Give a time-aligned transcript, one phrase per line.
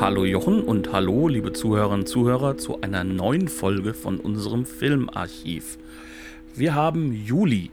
[0.00, 5.76] Hallo Jochen und hallo liebe Zuhörerinnen und Zuhörer zu einer neuen Folge von unserem Filmarchiv.
[6.54, 7.72] Wir haben Juli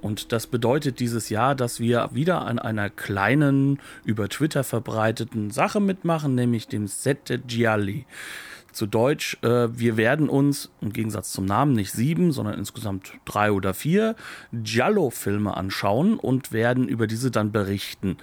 [0.00, 5.80] und das bedeutet dieses Jahr, dass wir wieder an einer kleinen, über Twitter verbreiteten Sache
[5.80, 8.06] mitmachen, nämlich dem Sette Gialli.
[8.76, 13.50] Zu Deutsch, äh, wir werden uns im Gegensatz zum Namen nicht sieben, sondern insgesamt drei
[13.50, 14.16] oder vier
[14.52, 18.18] Giallo-Filme anschauen und werden über diese dann berichten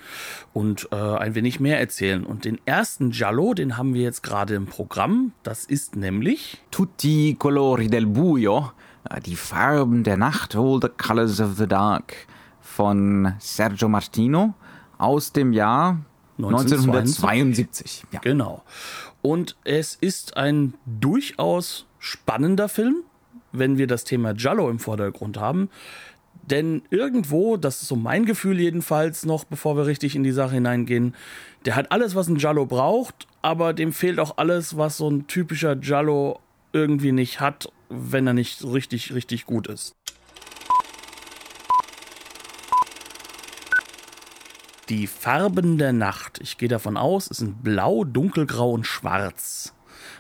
[0.54, 2.24] und äh, ein wenig mehr erzählen.
[2.24, 5.32] Und den ersten Giallo, den haben wir jetzt gerade im Programm.
[5.42, 8.74] Das ist nämlich Tutti colori del buio,
[9.10, 12.14] äh, die Farben der Nacht, All the Colors of the Dark
[12.62, 14.54] von Sergio Martino
[15.00, 15.98] aus dem Jahr
[16.38, 18.06] 1972.
[18.12, 18.20] Ja.
[18.20, 18.62] Genau.
[19.24, 22.98] Und es ist ein durchaus spannender Film,
[23.54, 25.70] wenn wir das Thema Jallo im Vordergrund haben.
[26.44, 30.56] Denn irgendwo, das ist so mein Gefühl jedenfalls noch, bevor wir richtig in die Sache
[30.56, 31.16] hineingehen,
[31.64, 35.26] der hat alles, was ein Jallo braucht, aber dem fehlt auch alles, was so ein
[35.28, 36.42] typischer Jallo
[36.74, 39.96] irgendwie nicht hat, wenn er nicht richtig, richtig gut ist.
[44.90, 46.40] Die Farben der Nacht.
[46.42, 49.74] Ich gehe davon aus, es sind blau, dunkelgrau und schwarz.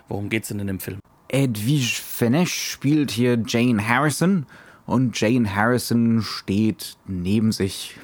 [0.08, 1.00] Worum geht's denn in dem Film?
[1.28, 4.45] Edwige Fenesch spielt hier Jane Harrison
[4.86, 8.00] und Jane Harrison steht neben sich.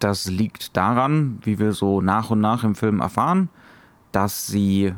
[0.00, 3.48] Das liegt daran, wie wir so nach und nach im Film erfahren,
[4.10, 4.92] dass sie äh,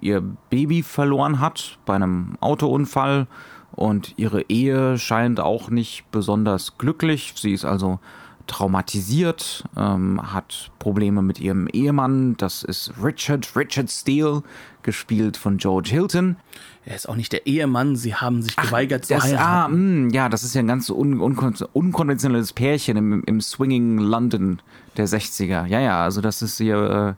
[0.00, 3.28] ihr Baby verloren hat bei einem Autounfall
[3.72, 7.34] und ihre Ehe scheint auch nicht besonders glücklich.
[7.36, 8.00] Sie ist also
[8.46, 12.36] traumatisiert, ähm, hat Probleme mit ihrem Ehemann.
[12.36, 14.42] Das ist Richard, Richard Steele,
[14.82, 16.36] gespielt von George Hilton.
[16.84, 19.42] Er ist auch nicht der Ehemann, sie haben sich geweigert Ach, zu das, heiraten.
[19.42, 23.98] Ah, mh, ja, das ist ja ein ganz un unkon unkonventionelles Pärchen im, im Swinging
[23.98, 24.60] London
[24.96, 25.66] der 60er.
[25.66, 27.16] Ja, ja, also das ist hier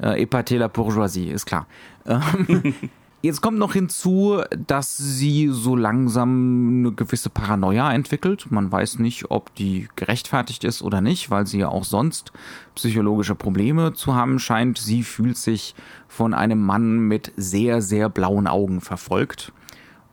[0.00, 1.66] äh, äh, Epaté la Bourgeoisie, ist klar.
[2.08, 2.74] Ähm,
[3.22, 8.50] Jetzt kommt noch hinzu, dass sie so langsam eine gewisse Paranoia entwickelt.
[8.50, 12.32] Man weiß nicht, ob die gerechtfertigt ist oder nicht, weil sie ja auch sonst
[12.74, 14.78] psychologische Probleme zu haben scheint.
[14.78, 15.74] Sie fühlt sich
[16.06, 19.52] von einem Mann mit sehr, sehr blauen Augen verfolgt.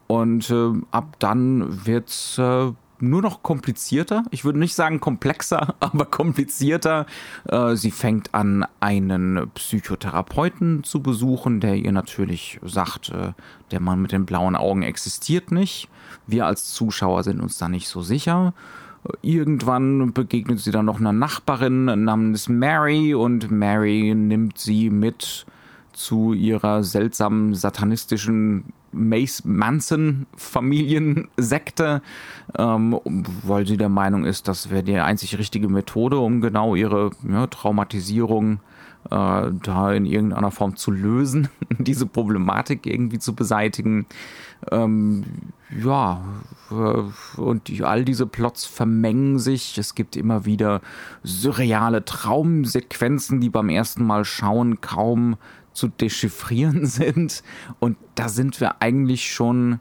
[0.07, 4.23] Und äh, ab dann wird's äh, nur noch komplizierter.
[4.31, 7.05] Ich würde nicht sagen komplexer, aber komplizierter.
[7.45, 13.33] Äh, sie fängt an, einen Psychotherapeuten zu besuchen, der ihr natürlich sagt, äh,
[13.71, 15.89] der Mann mit den blauen Augen existiert nicht.
[16.27, 18.53] Wir als Zuschauer sind uns da nicht so sicher.
[19.21, 25.45] Irgendwann begegnet sie dann noch einer Nachbarin namens Mary und Mary nimmt sie mit
[25.91, 32.01] zu ihrer seltsamen satanistischen Mace Manson Familiensekte,
[32.57, 32.99] ähm,
[33.43, 37.47] weil sie der Meinung ist, das wäre die einzig richtige Methode, um genau ihre ja,
[37.47, 38.59] Traumatisierung
[39.09, 41.49] äh, da in irgendeiner Form zu lösen,
[41.79, 44.05] diese Problematik irgendwie zu beseitigen.
[44.71, 45.23] Ähm,
[45.83, 46.21] ja,
[46.71, 49.77] äh, und all diese Plots vermengen sich.
[49.77, 50.81] Es gibt immer wieder
[51.23, 55.35] surreale Traumsequenzen, die beim ersten Mal schauen kaum
[55.73, 57.43] zu dechiffrieren sind.
[57.79, 59.79] Und da sind wir eigentlich schon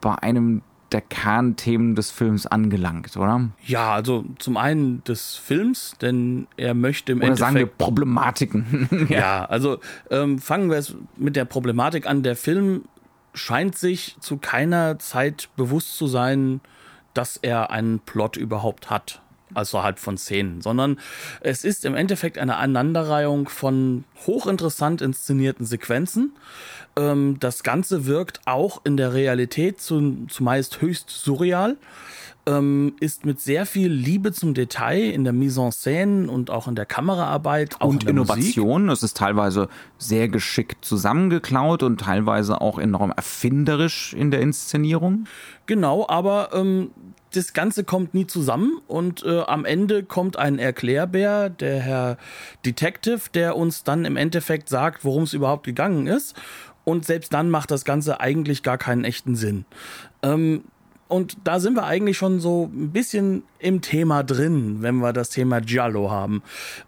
[0.00, 3.50] bei einem der Kernthemen des Films angelangt, oder?
[3.64, 7.46] Ja, also zum einen des Films, denn er möchte im oder Endeffekt...
[7.46, 9.08] sagen wir Problematiken.
[9.10, 9.16] ja.
[9.18, 9.78] ja, also
[10.10, 12.22] ähm, fangen wir es mit der Problematik an.
[12.22, 12.84] Der Film
[13.34, 16.60] scheint sich zu keiner Zeit bewusst zu sein,
[17.14, 19.22] dass er einen Plot überhaupt hat
[19.54, 20.98] außerhalb von Szenen, sondern
[21.40, 26.32] es ist im Endeffekt eine Aneinanderreihung von hochinteressant inszenierten Sequenzen.
[26.96, 31.76] Ähm, das Ganze wirkt auch in der Realität zumeist höchst surreal
[32.46, 36.68] ähm, ist mit sehr viel Liebe zum Detail in der Mise en scène und auch
[36.68, 38.88] in der Kameraarbeit und in Innovation.
[38.88, 45.26] Es ist teilweise sehr geschickt zusammengeklaut und teilweise auch enorm erfinderisch in der Inszenierung.
[45.66, 46.90] Genau, aber ähm,
[47.32, 52.16] das Ganze kommt nie zusammen und äh, am Ende kommt ein Erklärbär, der Herr
[52.64, 56.34] Detective, der uns dann im Endeffekt sagt, worum es überhaupt gegangen ist.
[56.84, 59.64] Und selbst dann macht das Ganze eigentlich gar keinen echten Sinn.
[60.22, 60.62] Ähm,
[61.08, 65.30] und da sind wir eigentlich schon so ein bisschen im Thema drin, wenn wir das
[65.30, 66.42] Thema Giallo haben.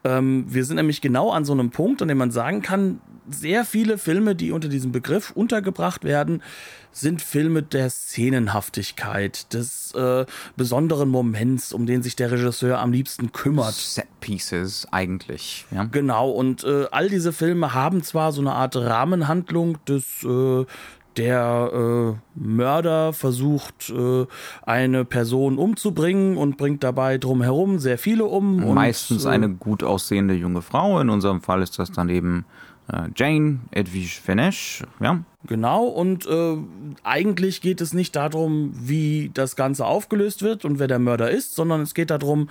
[0.05, 3.01] Ähm, wir sind nämlich genau an so einem Punkt, an dem man sagen kann,
[3.31, 6.43] sehr viele Filme, die unter diesem Begriff untergebracht werden,
[6.91, 10.25] sind Filme der Szenenhaftigkeit, des äh,
[10.57, 13.75] besonderen Moments, um den sich der Regisseur am liebsten kümmert.
[13.75, 15.67] Set Pieces eigentlich.
[15.71, 15.85] Ja.
[15.85, 20.65] Genau, und äh, all diese Filme haben zwar so eine Art Rahmenhandlung des äh,
[21.19, 24.27] der äh, Mörder versucht, äh,
[24.63, 28.75] eine Person umzubringen und bringt dabei drumherum sehr viele um.
[28.75, 31.01] Meistens und, äh, eine gut aussehende junge Frau.
[31.01, 32.45] In unserem Fall ist das dann eben
[32.93, 35.21] äh, Jane Edwige Venesh, ja.
[35.47, 36.57] Genau, und äh,
[37.05, 41.55] eigentlich geht es nicht darum, wie das Ganze aufgelöst wird und wer der Mörder ist,
[41.55, 42.49] sondern es geht darum,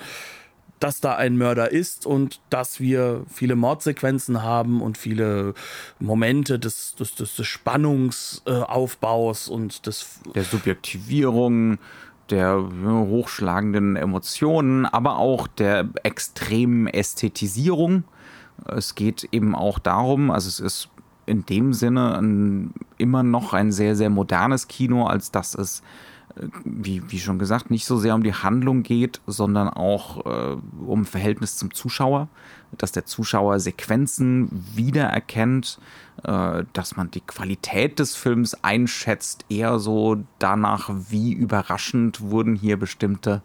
[0.79, 5.53] dass da ein Mörder ist und dass wir viele Mordsequenzen haben und viele
[5.99, 11.79] Momente des, des, des, Spannungsaufbaus und des der Subjektivierung,
[12.29, 18.03] der hochschlagenden Emotionen, aber auch der extremen Ästhetisierung.
[18.65, 20.89] Es geht eben auch darum, also es ist
[21.25, 25.83] in dem Sinne ein, immer noch ein sehr, sehr modernes Kino, als dass es,
[26.63, 31.05] wie, wie schon gesagt, nicht so sehr um die Handlung geht, sondern auch äh, um
[31.05, 32.27] Verhältnis zum Zuschauer,
[32.77, 35.79] dass der Zuschauer Sequenzen wiedererkennt,
[36.23, 42.77] äh, dass man die Qualität des Films einschätzt, eher so danach, wie überraschend wurden hier
[42.77, 43.41] bestimmte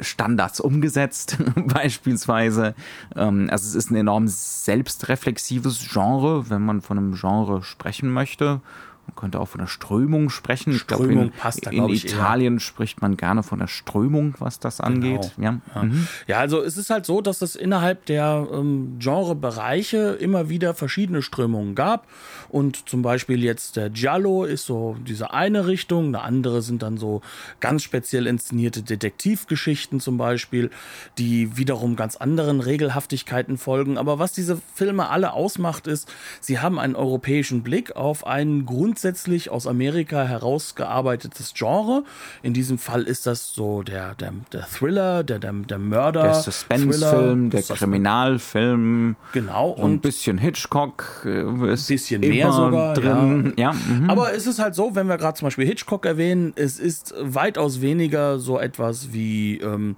[0.00, 2.74] Standards umgesetzt, beispielsweise.
[3.16, 8.60] Ähm, also es ist ein enorm selbstreflexives Genre, wenn man von einem Genre sprechen möchte.
[9.08, 10.74] Man könnte auch von der Strömung sprechen.
[10.74, 12.60] Strömung ich glaube, in, passt da, in Italien eher.
[12.60, 15.32] spricht man gerne von der Strömung, was das angeht.
[15.36, 15.48] Genau.
[15.48, 15.60] Ja.
[15.74, 15.82] Ja.
[15.82, 16.08] Mhm.
[16.26, 16.38] ja.
[16.38, 21.74] also es ist halt so, dass es innerhalb der ähm, Genrebereiche immer wieder verschiedene Strömungen
[21.74, 22.06] gab.
[22.50, 26.98] Und zum Beispiel jetzt der Giallo ist so diese eine Richtung, eine andere sind dann
[26.98, 27.22] so
[27.60, 30.70] ganz speziell inszenierte Detektivgeschichten zum Beispiel,
[31.16, 33.96] die wiederum ganz anderen Regelhaftigkeiten folgen.
[33.96, 38.97] Aber was diese Filme alle ausmacht, ist, sie haben einen europäischen Blick auf einen Grund
[38.98, 42.02] grundsätzlich aus Amerika herausgearbeitetes Genre.
[42.42, 46.24] In diesem Fall ist das so der, der, der Thriller, der, der, der Mörder.
[46.24, 49.14] Der Suspense-Film, der Kriminalfilm.
[49.32, 49.70] Genau.
[49.70, 51.22] Und ein bisschen Hitchcock.
[51.24, 52.94] Ein bisschen mehr sogar.
[52.94, 53.52] Drin.
[53.56, 53.70] Ja.
[53.70, 54.10] ja mhm.
[54.10, 57.80] Aber es ist halt so, wenn wir gerade zum Beispiel Hitchcock erwähnen, es ist weitaus
[57.80, 59.94] weniger so etwas wie ähm,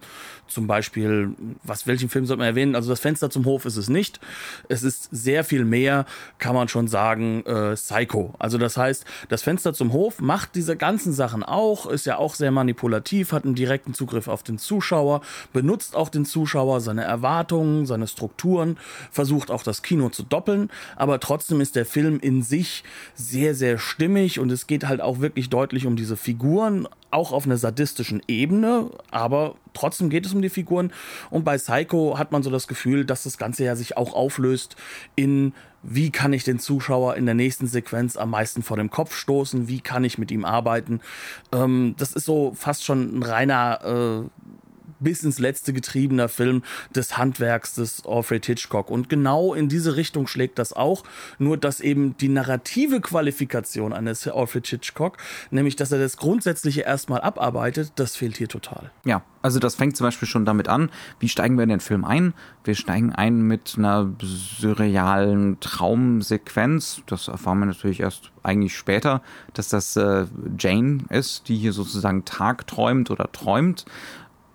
[0.50, 2.74] zum Beispiel, was, welchen Film sollte man erwähnen?
[2.74, 4.20] Also das Fenster zum Hof ist es nicht.
[4.68, 6.06] Es ist sehr viel mehr,
[6.38, 8.34] kann man schon sagen, äh, Psycho.
[8.38, 12.34] Also das heißt, das Fenster zum Hof macht diese ganzen Sachen auch, ist ja auch
[12.34, 15.20] sehr manipulativ, hat einen direkten Zugriff auf den Zuschauer,
[15.52, 18.76] benutzt auch den Zuschauer, seine Erwartungen, seine Strukturen,
[19.10, 23.78] versucht auch das Kino zu doppeln, aber trotzdem ist der Film in sich sehr, sehr
[23.78, 28.22] stimmig und es geht halt auch wirklich deutlich um diese Figuren, auch auf einer sadistischen
[28.28, 30.92] Ebene, aber trotzdem geht es um die Figuren.
[31.30, 34.76] Und bei Psycho hat man so das Gefühl, dass das Ganze ja sich auch auflöst
[35.16, 35.52] in
[35.82, 39.66] wie kann ich den Zuschauer in der nächsten Sequenz am meisten vor dem Kopf stoßen,
[39.66, 41.00] wie kann ich mit ihm arbeiten.
[41.52, 44.28] Ähm, das ist so fast schon ein reiner äh,
[45.00, 46.62] bis ins letzte getriebener Film
[46.94, 48.90] des Handwerks des Alfred Hitchcock.
[48.90, 51.02] Und genau in diese Richtung schlägt das auch,
[51.38, 55.16] nur dass eben die narrative Qualifikation eines Alfred Hitchcock,
[55.50, 58.90] nämlich dass er das Grundsätzliche erstmal abarbeitet, das fehlt hier total.
[59.04, 62.04] Ja, also das fängt zum Beispiel schon damit an, wie steigen wir in den Film
[62.04, 62.34] ein?
[62.64, 67.02] Wir steigen ein mit einer surrealen Traumsequenz.
[67.06, 69.22] Das erfahren wir natürlich erst eigentlich später,
[69.54, 70.26] dass das äh,
[70.58, 73.86] Jane ist, die hier sozusagen tagträumt oder träumt.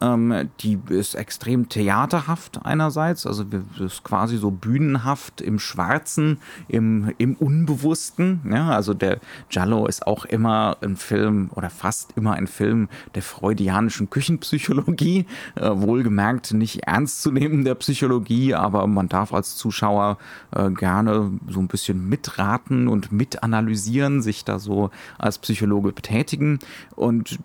[0.05, 3.45] Ähm, die ist extrem theaterhaft einerseits, also
[3.79, 8.41] ist quasi so bühnenhaft im Schwarzen, im, im Unbewussten.
[8.51, 8.69] Ja?
[8.69, 9.19] Also der
[9.49, 15.25] Giallo ist auch immer ein Film oder fast immer ein Film der freudianischen Küchenpsychologie.
[15.55, 20.17] Äh, wohlgemerkt nicht ernst zu nehmen der Psychologie, aber man darf als Zuschauer
[20.51, 26.59] äh, gerne so ein bisschen mitraten und mitanalysieren, sich da so als Psychologe betätigen.
[26.95, 27.39] Und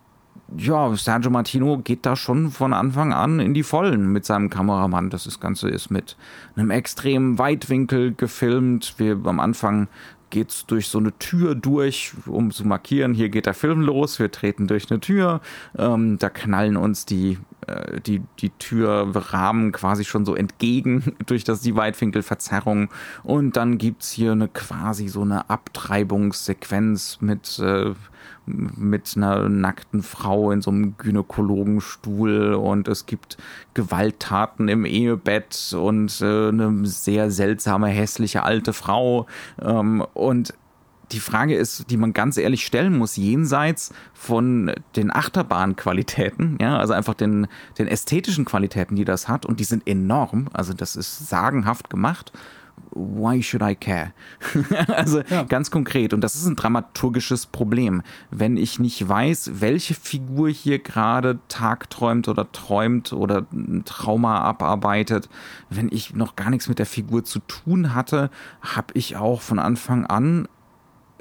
[0.57, 5.11] ja, Sergio Martino geht da schon von Anfang an in die Vollen mit seinem Kameramann.
[5.11, 6.17] Das Ganze ist mit
[6.57, 8.95] einem extremen Weitwinkel gefilmt.
[8.99, 9.89] Wir am Anfang
[10.31, 14.31] geht's durch so eine Tür durch, um zu markieren, hier geht der Film los, wir
[14.31, 15.41] treten durch eine Tür,
[15.77, 21.61] ähm, da knallen uns die, äh, die, die Türrahmen quasi schon so entgegen durch das,
[21.61, 22.89] die Weitwinkelverzerrung
[23.25, 27.93] und dann gibt's hier eine quasi so eine Abtreibungssequenz mit äh,
[28.77, 33.37] mit einer nackten Frau in so einem Gynäkologenstuhl und es gibt
[33.75, 39.27] Gewalttaten im Ehebett und äh, eine sehr seltsame, hässliche alte Frau.
[39.61, 40.55] Ähm, und
[41.13, 46.93] die Frage ist, die man ganz ehrlich stellen muss, jenseits von den Achterbahnqualitäten, ja, also
[46.93, 51.29] einfach den, den ästhetischen Qualitäten, die das hat, und die sind enorm, also das ist
[51.29, 52.33] sagenhaft gemacht
[52.91, 54.13] why should I care?
[54.89, 55.45] also ja.
[55.45, 56.13] ganz konkret.
[56.13, 58.03] Und das ist ein dramaturgisches Problem.
[58.31, 65.29] Wenn ich nicht weiß, welche Figur hier gerade tagträumt oder träumt oder ein Trauma abarbeitet,
[65.69, 69.59] wenn ich noch gar nichts mit der Figur zu tun hatte, habe ich auch von
[69.59, 70.49] Anfang an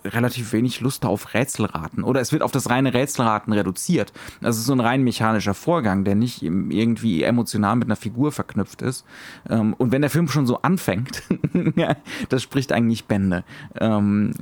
[0.06, 4.13] relativ wenig Lust auf Rätselraten oder es wird auf das reine Rätselraten reduziert.
[4.41, 8.82] Das ist so ein rein mechanischer Vorgang, der nicht irgendwie emotional mit einer Figur verknüpft
[8.82, 9.06] ist.
[9.50, 11.24] Ähm, und wenn der Film schon so anfängt,
[12.29, 13.44] das spricht eigentlich Bände.
[13.79, 14.34] Ähm,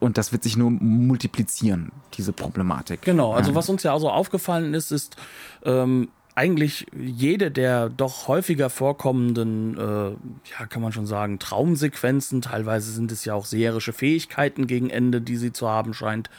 [0.00, 3.02] und das wird sich nur multiplizieren, diese Problematik.
[3.02, 5.16] Genau, also was uns ja auch so aufgefallen ist, ist,
[5.64, 10.10] ähm, eigentlich jede der doch häufiger vorkommenden, äh,
[10.52, 15.20] ja, kann man schon sagen, Traumsequenzen, teilweise sind es ja auch seherische Fähigkeiten gegen Ende,
[15.20, 16.30] die sie zu haben scheint,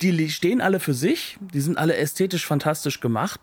[0.00, 3.38] die stehen alle für sich, die sind alle ästhetisch fantastisch gemacht,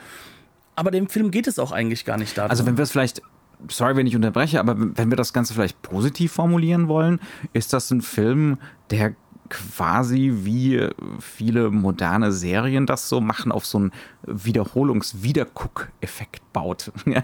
[0.75, 2.51] Aber dem Film geht es auch eigentlich gar nicht darum.
[2.51, 3.21] Also wenn wir es vielleicht
[3.67, 7.19] sorry, wenn ich unterbreche, aber wenn wir das Ganze vielleicht positiv formulieren wollen,
[7.53, 8.57] ist das ein Film,
[8.89, 9.15] der
[9.49, 10.87] quasi wie
[11.19, 13.91] viele moderne Serien das so machen, auf so einen
[14.25, 16.91] Wiederholungs-Wiederguck-Effekt baut.
[17.05, 17.23] ähm,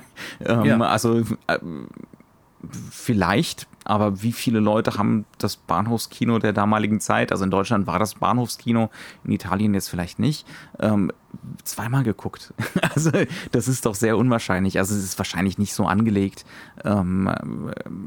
[0.65, 0.79] ja.
[0.79, 1.59] Also äh,
[2.91, 7.99] vielleicht aber wie viele Leute haben das Bahnhofskino der damaligen Zeit, also in Deutschland war
[7.99, 8.89] das Bahnhofskino,
[9.23, 10.45] in Italien jetzt vielleicht nicht,
[10.79, 11.11] ähm,
[11.63, 12.53] zweimal geguckt.
[12.95, 13.11] Also
[13.51, 14.77] das ist doch sehr unwahrscheinlich.
[14.77, 16.45] Also es ist wahrscheinlich nicht so angelegt.
[16.85, 17.29] Ähm,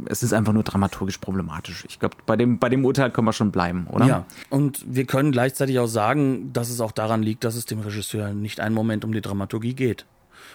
[0.07, 1.85] es ist einfach nur dramaturgisch problematisch.
[1.87, 4.07] Ich glaube, bei dem, bei dem Urteil können wir schon bleiben, oder?
[4.07, 7.81] Ja, und wir können gleichzeitig auch sagen, dass es auch daran liegt, dass es dem
[7.81, 10.07] Regisseur nicht einen Moment um die Dramaturgie geht.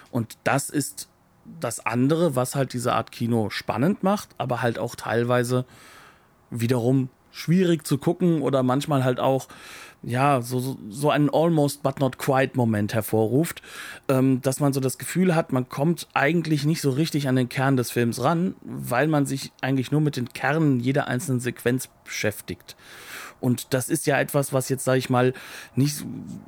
[0.10, 1.10] Und das ist
[1.60, 5.66] das andere, was halt diese Art Kino spannend macht, aber halt auch teilweise
[6.50, 9.48] wiederum schwierig zu gucken oder manchmal halt auch
[10.04, 13.62] ja, so, so einen almost but not quite Moment hervorruft,
[14.10, 17.48] ähm, dass man so das Gefühl hat, man kommt eigentlich nicht so richtig an den
[17.48, 21.90] Kern des Films ran, weil man sich eigentlich nur mit den Kernen jeder einzelnen Sequenz
[22.04, 22.76] beschäftigt.
[23.44, 25.34] Und das ist ja etwas, was jetzt, sage ich mal,
[25.76, 26.06] nicht,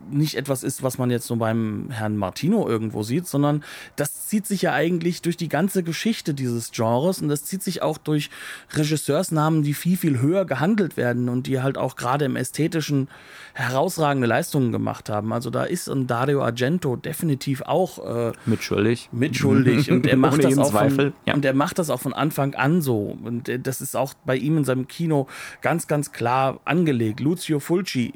[0.10, 3.66] nicht etwas ist, was man jetzt nur beim Herrn Martino irgendwo sieht, sondern
[3.98, 7.82] das zieht sich ja eigentlich durch die ganze Geschichte dieses Genres und das zieht sich
[7.82, 8.30] auch durch
[8.72, 13.10] Regisseursnamen, die viel, viel höher gehandelt werden und die halt auch gerade im ästhetischen
[13.54, 15.34] herausragende Leistungen gemacht haben.
[15.34, 19.10] Also da ist ein Dario Argento definitiv auch äh, mitschuldig.
[19.12, 19.92] Mitschuldig.
[19.96, 21.34] Und er macht das auch von, ja.
[21.34, 23.18] und er macht das auch von Anfang an so.
[23.24, 25.28] Und das ist auch bei ihm in seinem Kino
[25.62, 27.20] ganz, ganz klar angelegt.
[27.20, 28.14] Lucio Fulci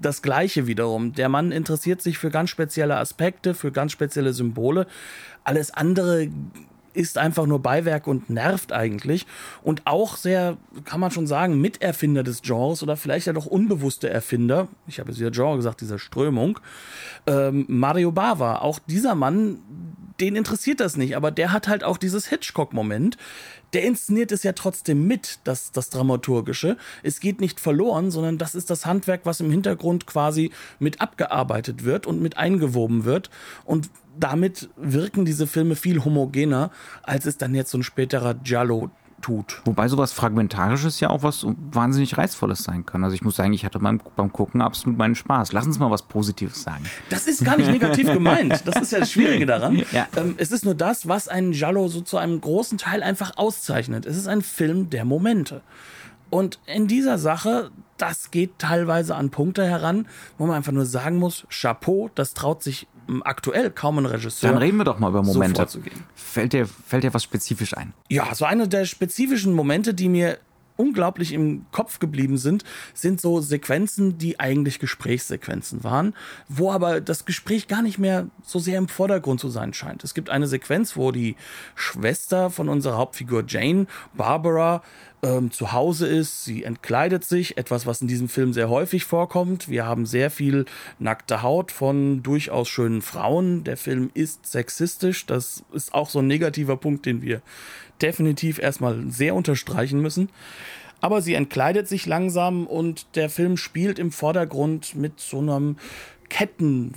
[0.00, 1.12] das Gleiche wiederum.
[1.12, 4.88] Der Mann interessiert sich für ganz spezielle Aspekte, für ganz spezielle Symbole.
[5.44, 6.28] Alles andere
[6.92, 9.26] ist einfach nur Beiwerk und nervt eigentlich.
[9.62, 14.10] Und auch sehr, kann man schon sagen, Miterfinder des Genres oder vielleicht ja doch unbewusste
[14.10, 14.66] Erfinder.
[14.88, 16.58] Ich habe jetzt wieder Genre gesagt, dieser Strömung.
[17.28, 19.60] Ähm, Mario Bava, auch dieser Mann,
[20.20, 23.16] den interessiert das nicht, aber der hat halt auch dieses Hitchcock-Moment.
[23.72, 26.76] Der inszeniert es ja trotzdem mit, das, das Dramaturgische.
[27.02, 31.84] Es geht nicht verloren, sondern das ist das Handwerk, was im Hintergrund quasi mit abgearbeitet
[31.84, 33.30] wird und mit eingewoben wird.
[33.64, 36.70] Und damit wirken diese Filme viel homogener,
[37.02, 38.90] als es dann jetzt so ein späterer Giallo
[39.22, 39.62] tut.
[39.64, 43.02] Wobei sowas Fragmentarisches ja auch was wahnsinnig Reizvolles sein kann.
[43.04, 45.52] Also ich muss sagen, ich hatte beim, beim Gucken absolut meinen Spaß.
[45.52, 46.84] Lass uns mal was Positives sagen.
[47.08, 48.62] Das ist gar nicht negativ gemeint.
[48.66, 49.82] Das ist ja das Schwierige daran.
[49.92, 50.06] Ja.
[50.16, 54.04] Ähm, es ist nur das, was einen Giallo so zu einem großen Teil einfach auszeichnet.
[54.04, 55.62] Es ist ein Film der Momente.
[56.30, 61.18] Und in dieser Sache, das geht teilweise an Punkte heran, wo man einfach nur sagen
[61.18, 62.88] muss, Chapeau, das traut sich
[63.24, 64.50] aktuell kaum ein Regisseur.
[64.50, 65.66] Dann reden wir doch mal über Momente.
[65.68, 65.80] So
[66.14, 67.92] fällt, dir, fällt dir was spezifisch ein?
[68.08, 70.38] Ja, so eine der spezifischen Momente, die mir
[70.76, 76.14] unglaublich im Kopf geblieben sind, sind so Sequenzen, die eigentlich Gesprächssequenzen waren,
[76.48, 80.02] wo aber das Gespräch gar nicht mehr so sehr im Vordergrund zu sein scheint.
[80.04, 81.36] Es gibt eine Sequenz, wo die
[81.74, 84.82] Schwester von unserer Hauptfigur Jane, Barbara,
[85.24, 86.44] ähm, zu Hause ist.
[86.44, 89.68] Sie entkleidet sich, etwas, was in diesem Film sehr häufig vorkommt.
[89.68, 90.64] Wir haben sehr viel
[90.98, 93.64] nackte Haut von durchaus schönen Frauen.
[93.64, 95.26] Der Film ist sexistisch.
[95.26, 97.40] Das ist auch so ein negativer Punkt, den wir
[98.00, 100.28] definitiv erstmal sehr unterstreichen müssen.
[101.00, 105.76] Aber sie entkleidet sich langsam und der Film spielt im Vordergrund mit so einem
[106.32, 106.94] Ketten,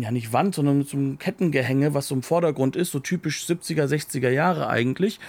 [0.00, 3.44] ja nicht Wand, sondern mit so einem Kettengehänge, was so im Vordergrund ist, so typisch
[3.44, 5.20] 70er, 60er Jahre eigentlich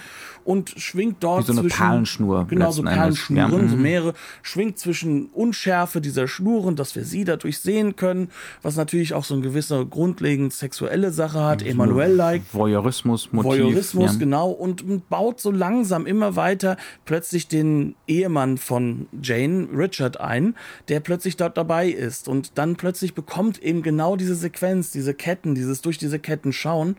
[0.44, 2.46] und schwingt dort Wie so eine zwischen, Perlenschnur.
[2.48, 3.82] Genau, so Perlenschnuren, so mhm.
[3.82, 8.28] mehrere, schwingt zwischen Unschärfe dieser Schnuren, dass wir sie dadurch sehen können,
[8.62, 12.42] was natürlich auch so eine gewisse grundlegend sexuelle Sache hat, Emanuel-like.
[12.52, 13.50] Voyeurismus-Motiv.
[13.50, 14.18] Voyeurismus, ja.
[14.18, 20.54] genau, und baut so langsam immer weiter plötzlich den Ehemann von Jane, Richard, ein,
[20.88, 25.54] der plötzlich dort dabei ist und dann plötzlich bekommt eben genau diese Sequenz, diese Ketten,
[25.54, 26.96] dieses durch diese Ketten schauen,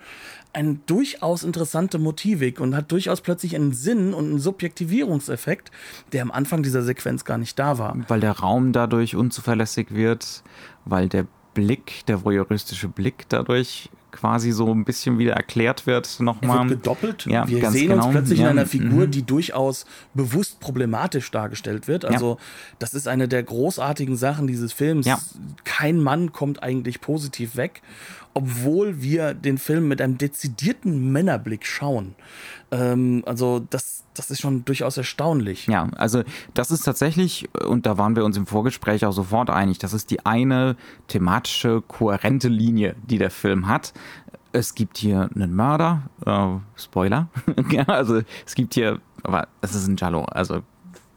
[0.54, 5.72] eine durchaus interessante Motivik und hat durchaus plötzlich einen Sinn und einen Subjektivierungseffekt,
[6.12, 7.98] der am Anfang dieser Sequenz gar nicht da war.
[8.08, 10.44] Weil der Raum dadurch unzuverlässig wird,
[10.86, 16.58] weil der Blick, der voyeuristische Blick dadurch quasi so ein bisschen wieder erklärt wird nochmal.
[16.58, 17.26] Er wird gedoppelt.
[17.26, 18.06] Ja, Wir sehen genau.
[18.06, 19.12] uns plötzlich Ja, in einer Figur, mhm.
[19.12, 22.06] die durchaus bewusst problematisch dargestellt wird.
[22.06, 22.38] Also
[22.78, 25.06] das ist eine der großartigen Sachen dieses Films.
[25.06, 25.20] Ja.
[25.64, 27.82] Kein Mann kommt eigentlich positiv weg,
[28.34, 32.16] obwohl wir den Film mit einem dezidierten Männerblick schauen.
[32.72, 35.68] Ähm, also das, das ist schon durchaus erstaunlich.
[35.68, 36.24] Ja, also
[36.54, 40.12] das ist tatsächlich, und da waren wir uns im Vorgespräch auch sofort einig, das ist
[40.12, 40.76] die eine
[41.08, 43.94] thematische, kohärente Linie, die der Film hat.
[44.54, 47.30] Es gibt hier einen Mörder, äh, Spoiler,
[47.88, 50.62] also es gibt hier, aber es ist ein Jallo, also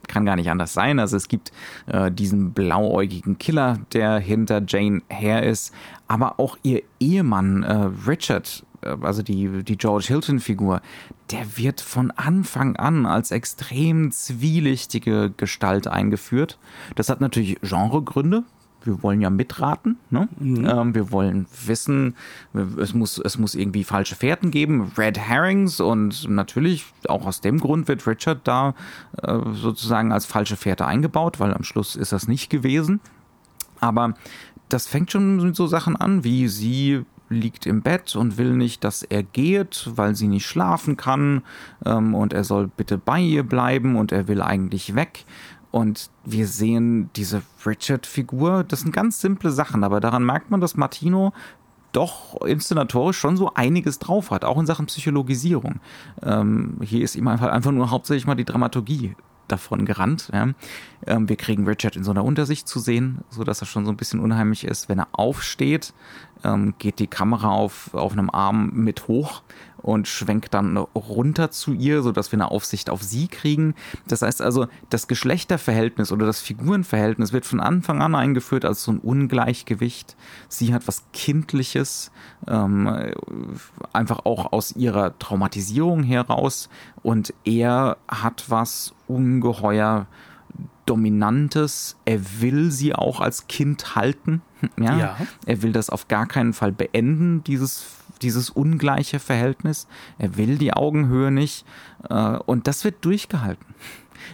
[0.09, 0.99] kann gar nicht anders sein.
[0.99, 1.53] Also es gibt
[1.87, 5.75] äh, diesen blauäugigen Killer, der hinter Jane her ist,
[6.09, 10.81] aber auch ihr Ehemann äh, Richard, äh, also die, die George Hilton-Figur,
[11.31, 16.59] der wird von Anfang an als extrem zwielichtige Gestalt eingeführt.
[16.95, 18.45] Das hat natürlich Genregründe.
[18.85, 19.97] Wir wollen ja mitraten.
[20.11, 20.29] Ne?
[20.41, 22.15] Ähm, wir wollen wissen,
[22.79, 27.59] es muss, es muss irgendwie falsche Fährten geben, Red Herrings und natürlich auch aus dem
[27.59, 28.75] Grund wird Richard da
[29.23, 33.01] äh, sozusagen als falsche Fährte eingebaut, weil am Schluss ist das nicht gewesen.
[33.81, 34.15] Aber
[34.69, 38.85] das fängt schon mit so Sachen an, wie sie liegt im Bett und will nicht,
[38.85, 41.43] dass er geht, weil sie nicht schlafen kann
[41.85, 45.25] ähm, und er soll bitte bei ihr bleiben und er will eigentlich weg.
[45.75, 50.77] Und wir sehen diese Richard-Figur, das sind ganz simple Sachen, aber daran merkt man, dass
[50.77, 51.33] Martino
[51.91, 55.81] doch inszenatorisch schon so einiges drauf hat, auch in Sachen Psychologisierung.
[56.23, 59.17] Ähm, hier ist ihm einfach, einfach nur hauptsächlich mal die Dramaturgie
[59.49, 60.31] davon gerannt.
[60.33, 60.51] Ja.
[61.09, 63.91] Ähm, wir kriegen Richard in so einer Untersicht zu sehen, so dass er schon so
[63.91, 64.89] ein bisschen unheimlich ist.
[64.89, 65.93] Wenn er aufsteht,
[66.45, 69.43] ähm, geht die Kamera auf, auf einem Arm mit hoch
[69.85, 73.75] und schwenkt dann runter zu ihr, so dass wir eine Aufsicht auf sie kriegen.
[74.09, 78.93] Das heißt also, das Geschlechterverhältnis oder das Figurenverhältnis wird von Anfang an eingeführt als so
[78.93, 80.17] ein Ungleichgewicht.
[80.49, 82.11] Sie hat was Kindliches,
[82.49, 83.13] ähm,
[83.93, 86.71] einfach auch aus ihrer Traumatisierung heraus
[87.03, 90.07] und er hat was ungeheuer
[90.87, 91.97] Dominantes.
[92.07, 94.41] Er will sie auch als Kind halten.
[94.81, 94.97] Ja?
[94.97, 95.17] Ja.
[95.45, 97.85] Er will das auf gar keinen Fall beenden, dieses,
[98.25, 99.87] dieses ungleiche Verhältnis.
[100.19, 101.65] Er will die Augenhöhe nicht.
[102.09, 103.67] Äh, Und das wird durchgehalten.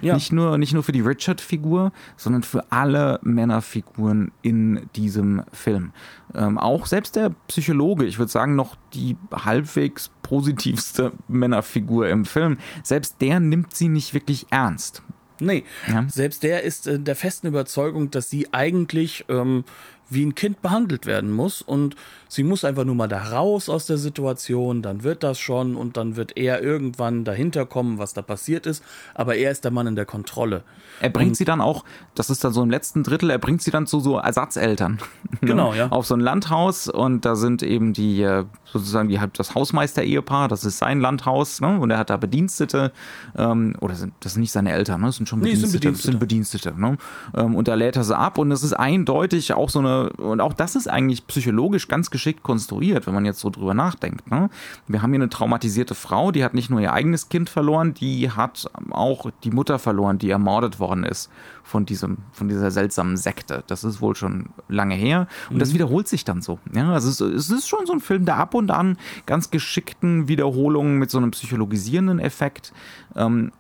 [0.03, 0.15] Ja.
[0.15, 5.93] Nicht, nur, nicht nur für die Richard-Figur, sondern für alle Männerfiguren in diesem Film.
[6.33, 12.59] Ähm, auch selbst der Psychologe, ich würde sagen, noch die halbwegs positivste Männerfigur im Film,
[12.85, 15.03] selbst der nimmt sie nicht wirklich ernst.
[15.41, 16.05] Nee, Ja.
[16.09, 19.65] selbst der ist äh, der festen Überzeugung, dass sie eigentlich ähm,
[20.09, 21.97] wie ein Kind behandelt werden muss und
[22.31, 25.97] sie muss einfach nur mal da raus aus der Situation, dann wird das schon und
[25.97, 29.89] dann wird er irgendwann dahinter kommen, was da passiert ist, aber er ist der Mann
[29.89, 30.63] in der Kontrolle.
[31.01, 33.73] Er bringt sie dann auch, das ist dann so im letzten Drittel, er bringt sie
[33.73, 34.99] dann zu so Ersatzeltern.
[35.43, 35.89] Genau, ja.
[35.89, 40.49] Auf so ein Landhaus und da sind eben die, äh, sozusagen die, halt das Hausmeister-Ehepaar,
[40.49, 41.79] das ist sein Landhaus, ne?
[41.79, 42.93] Und er hat da Bedienstete,
[43.39, 45.07] ähm, oder sind, das sind nicht seine Eltern, ne?
[45.07, 45.83] Das sind schon Nee, Bedienstete.
[45.83, 46.99] sind Das sind Bedienstete, ne?
[47.35, 50.43] Ähm, und da lädt er sie ab und es ist eindeutig auch so eine, und
[50.43, 54.51] auch das ist eigentlich psychologisch ganz geschickt konstruiert, wenn man jetzt so drüber nachdenkt, ne?
[54.87, 58.31] Wir haben hier eine traumatisierte Frau, die hat nicht nur ihr eigenes Kind verloren, die
[58.31, 61.31] hat auch die Mutter verloren, die ermordet worden ist
[61.63, 63.63] von diesem, von dieser seltsamen Sekte.
[63.67, 65.29] Das ist wohl schon lange her.
[65.51, 66.59] Und das wiederholt sich dann so.
[66.73, 70.29] Ja, also es, es ist schon so ein Film, der ab und an ganz geschickten
[70.29, 72.73] Wiederholungen mit so einem psychologisierenden Effekt
[73.15, 73.53] ähm,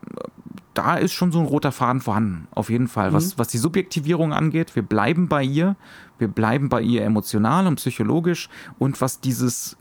[0.80, 3.10] da ist schon so ein roter Faden vorhanden, auf jeden Fall.
[3.10, 3.14] Mhm.
[3.14, 5.76] Was, was die Subjektivierung angeht, wir bleiben bei ihr,
[6.18, 9.76] wir bleiben bei ihr emotional und psychologisch und was dieses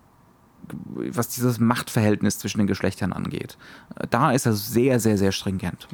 [0.96, 3.58] was dieses Machtverhältnis zwischen den Geschlechtern angeht.
[4.10, 5.88] Da ist er sehr, sehr, sehr stringent.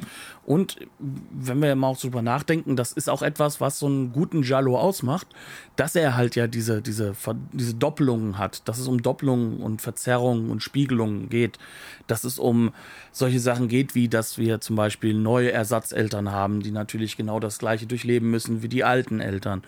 [0.44, 4.44] Und wenn wir mal auch drüber nachdenken, das ist auch etwas, was so einen guten
[4.44, 5.26] Jalo ausmacht,
[5.74, 7.14] dass er halt ja diese, diese,
[7.52, 11.58] diese Doppelungen hat, dass es um Doppelungen und Verzerrungen und Spiegelungen geht,
[12.06, 12.72] dass es um
[13.10, 17.58] solche Sachen geht, wie dass wir zum Beispiel neue Ersatzeltern haben, die natürlich genau das
[17.58, 19.62] gleiche durchleben müssen wie die alten Eltern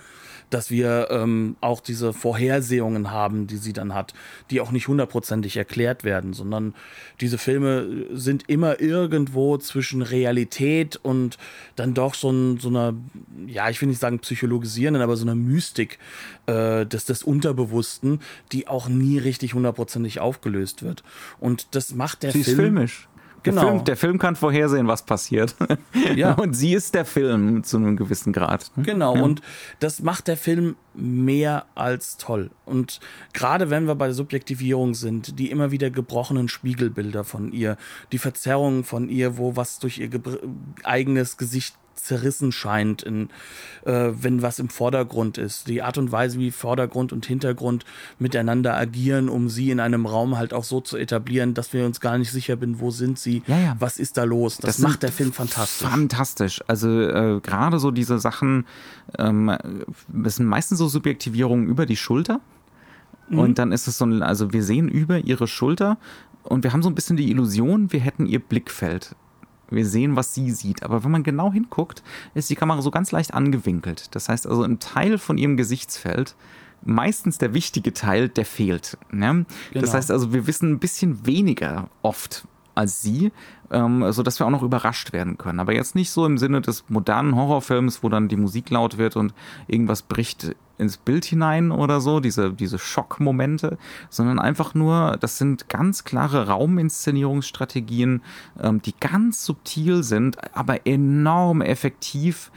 [0.50, 4.14] dass wir ähm, auch diese Vorhersehungen haben, die sie dann hat,
[4.50, 6.74] die auch nicht hundertprozentig erklärt werden, sondern
[7.20, 11.38] diese Filme sind immer irgendwo zwischen Realität und
[11.76, 12.94] dann doch so, ein, so einer,
[13.46, 15.98] ja, ich will nicht sagen psychologisierenden, aber so einer Mystik
[16.46, 21.04] äh, des, des Unterbewussten, die auch nie richtig hundertprozentig aufgelöst wird.
[21.38, 22.56] Und das macht der sie Film.
[22.56, 23.08] Ist filmisch.
[23.42, 23.62] Genau.
[23.62, 25.54] Der Film, der Film, kann vorhersehen, was passiert.
[26.14, 26.32] Ja.
[26.38, 28.70] Und sie ist der Film zu einem gewissen Grad.
[28.76, 28.84] Ne?
[28.84, 29.22] Genau, ja.
[29.22, 29.40] und
[29.80, 32.50] das macht der Film mehr als toll.
[32.64, 33.00] Und
[33.32, 37.76] gerade wenn wir bei der Subjektivierung sind, die immer wieder gebrochenen Spiegelbilder von ihr,
[38.12, 40.10] die Verzerrungen von ihr, wo was durch ihr
[40.82, 43.30] eigenes Gesicht zerrissen scheint, in,
[43.84, 45.68] äh, wenn was im Vordergrund ist.
[45.68, 47.84] Die Art und Weise, wie Vordergrund und Hintergrund
[48.18, 52.00] miteinander agieren, um sie in einem Raum halt auch so zu etablieren, dass wir uns
[52.00, 53.76] gar nicht sicher sind, wo sind sie, ja, ja.
[53.78, 54.56] was ist da los.
[54.58, 55.88] Das, das macht der Film fantastisch.
[55.88, 56.60] Fantastisch.
[56.66, 58.66] Also äh, gerade so diese Sachen,
[59.18, 59.56] ähm,
[60.08, 62.40] das sind meistens so Subjektivierungen über die Schulter.
[63.28, 63.38] Mhm.
[63.38, 65.98] Und dann ist es so ein, also wir sehen über ihre Schulter
[66.42, 69.14] und wir haben so ein bisschen die Illusion, wir hätten ihr Blickfeld
[69.70, 70.82] wir sehen, was sie sieht.
[70.82, 72.02] Aber wenn man genau hinguckt,
[72.34, 74.14] ist die Kamera so ganz leicht angewinkelt.
[74.14, 76.34] Das heißt also, ein Teil von ihrem Gesichtsfeld,
[76.84, 78.98] meistens der wichtige Teil, der fehlt.
[79.10, 79.46] Ne?
[79.72, 79.80] Genau.
[79.80, 83.32] Das heißt also, wir wissen ein bisschen weniger oft als sie,
[83.72, 85.58] ähm, so dass wir auch noch überrascht werden können.
[85.58, 89.16] Aber jetzt nicht so im Sinne des modernen Horrorfilms, wo dann die Musik laut wird
[89.16, 89.34] und
[89.66, 93.78] irgendwas bricht ins Bild hinein oder so, diese, diese Schockmomente,
[94.10, 98.22] sondern einfach nur, das sind ganz klare Rauminszenierungsstrategien,
[98.60, 102.50] ähm, die ganz subtil sind, aber enorm effektiv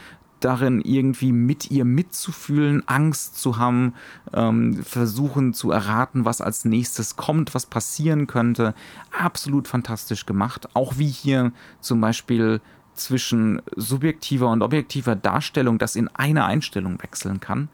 [0.43, 3.93] darin, irgendwie mit ihr mitzufühlen, Angst zu haben,
[4.33, 8.73] ähm, versuchen zu erraten, was als nächstes kommt, was passieren könnte.
[9.17, 10.69] Absolut fantastisch gemacht.
[10.73, 12.61] Auch wie hier zum Beispiel
[12.93, 17.69] zwischen subjektiver und objektiver Darstellung das in eine Einstellung wechseln kann.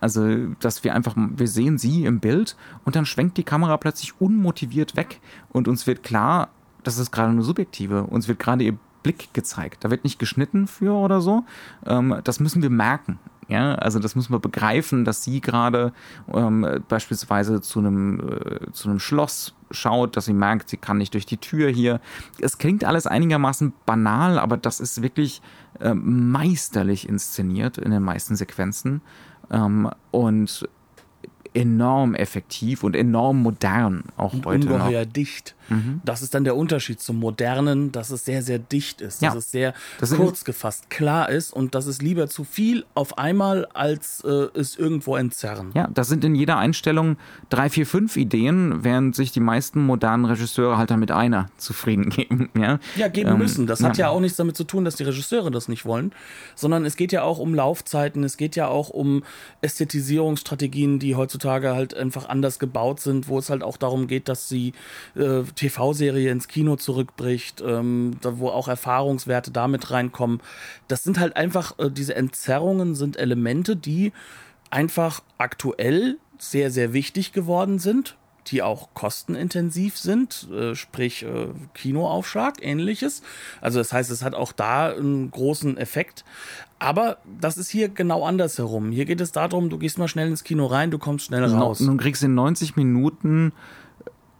[0.00, 4.20] Also, dass wir einfach, wir sehen sie im Bild und dann schwenkt die Kamera plötzlich
[4.20, 5.20] unmotiviert weg
[5.50, 6.48] und uns wird klar,
[6.82, 8.04] das ist gerade eine subjektive.
[8.04, 9.84] Uns wird gerade ihr Blick gezeigt.
[9.84, 11.44] Da wird nicht geschnitten für oder so.
[11.86, 13.18] Ähm, das müssen wir merken.
[13.48, 15.92] Ja, also das müssen wir begreifen, dass sie gerade
[16.32, 21.12] ähm, beispielsweise zu einem, äh, zu einem Schloss schaut, dass sie merkt, sie kann nicht
[21.12, 22.00] durch die Tür hier.
[22.38, 25.42] Es klingt alles einigermaßen banal, aber das ist wirklich
[25.80, 29.02] äh, meisterlich inszeniert in den meisten Sequenzen.
[29.54, 30.68] Ähm, und
[31.54, 35.12] enorm effektiv und enorm modern auch und heute ungeheuer noch.
[35.12, 35.54] dicht.
[35.68, 36.00] Mhm.
[36.04, 39.30] Das ist dann der Unterschied zum modernen, dass es sehr sehr dicht ist, ja.
[39.30, 43.18] dass es sehr das kurz gefasst, klar ist und dass es lieber zu viel auf
[43.18, 45.70] einmal als äh, es irgendwo entzerren.
[45.74, 47.16] Ja, das sind in jeder Einstellung
[47.48, 52.50] drei, vier, fünf Ideen, während sich die meisten modernen Regisseure halt damit einer zufrieden geben.
[52.56, 53.66] Ja, ja geben ähm, müssen.
[53.66, 54.06] Das hat ja.
[54.06, 56.12] ja auch nichts damit zu tun, dass die Regisseure das nicht wollen,
[56.54, 59.22] sondern es geht ja auch um Laufzeiten, es geht ja auch um
[59.62, 64.48] Ästhetisierungsstrategien, die heutzutage halt einfach anders gebaut sind, wo es halt auch darum geht, dass
[64.48, 64.72] die
[65.16, 70.40] äh, TV-Serie ins Kino zurückbricht, ähm, da, wo auch Erfahrungswerte damit reinkommen.
[70.88, 74.12] Das sind halt einfach, äh, diese Entzerrungen sind Elemente, die
[74.70, 78.16] einfach aktuell sehr, sehr wichtig geworden sind
[78.48, 83.22] die auch kostenintensiv sind, äh, sprich äh, Kinoaufschlag, ähnliches.
[83.60, 86.24] Also das heißt, es hat auch da einen großen Effekt.
[86.78, 88.90] Aber das ist hier genau andersherum.
[88.90, 91.80] Hier geht es darum, du gehst mal schnell ins Kino rein, du kommst schnell raus.
[91.80, 93.52] Nun kriegst in 90 Minuten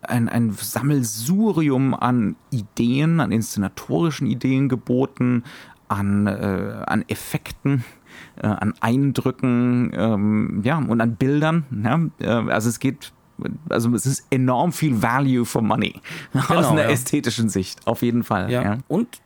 [0.08, 5.44] ein, ein Sammelsurium an Ideen, an inszenatorischen Ideen geboten,
[5.88, 7.84] an, äh, an Effekten,
[8.36, 11.64] äh, an Eindrücken, ähm, ja, und an Bildern.
[11.82, 12.00] Ja?
[12.20, 13.12] Äh, also es geht
[13.68, 16.00] also es ist enorm viel Value for Money
[16.32, 16.90] genau, aus einer ja.
[16.90, 18.50] ästhetischen Sicht, auf jeden Fall.
[18.50, 18.62] Ja.
[18.62, 18.78] ja.
[18.86, 19.20] Und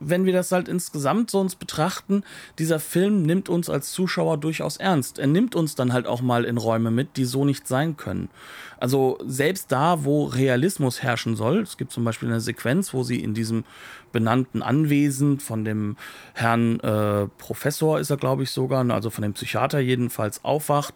[0.00, 2.22] wenn wir das halt insgesamt so uns betrachten,
[2.58, 5.18] dieser Film nimmt uns als Zuschauer durchaus ernst.
[5.18, 8.30] Er nimmt uns dann halt auch mal in Räume mit, die so nicht sein können.
[8.78, 13.22] Also selbst da, wo Realismus herrschen soll, es gibt zum Beispiel eine Sequenz, wo sie
[13.22, 13.64] in diesem
[14.12, 15.96] benannten Anwesen von dem
[16.34, 20.94] Herrn äh, Professor ist er, glaube ich, sogar, also von dem Psychiater jedenfalls aufwacht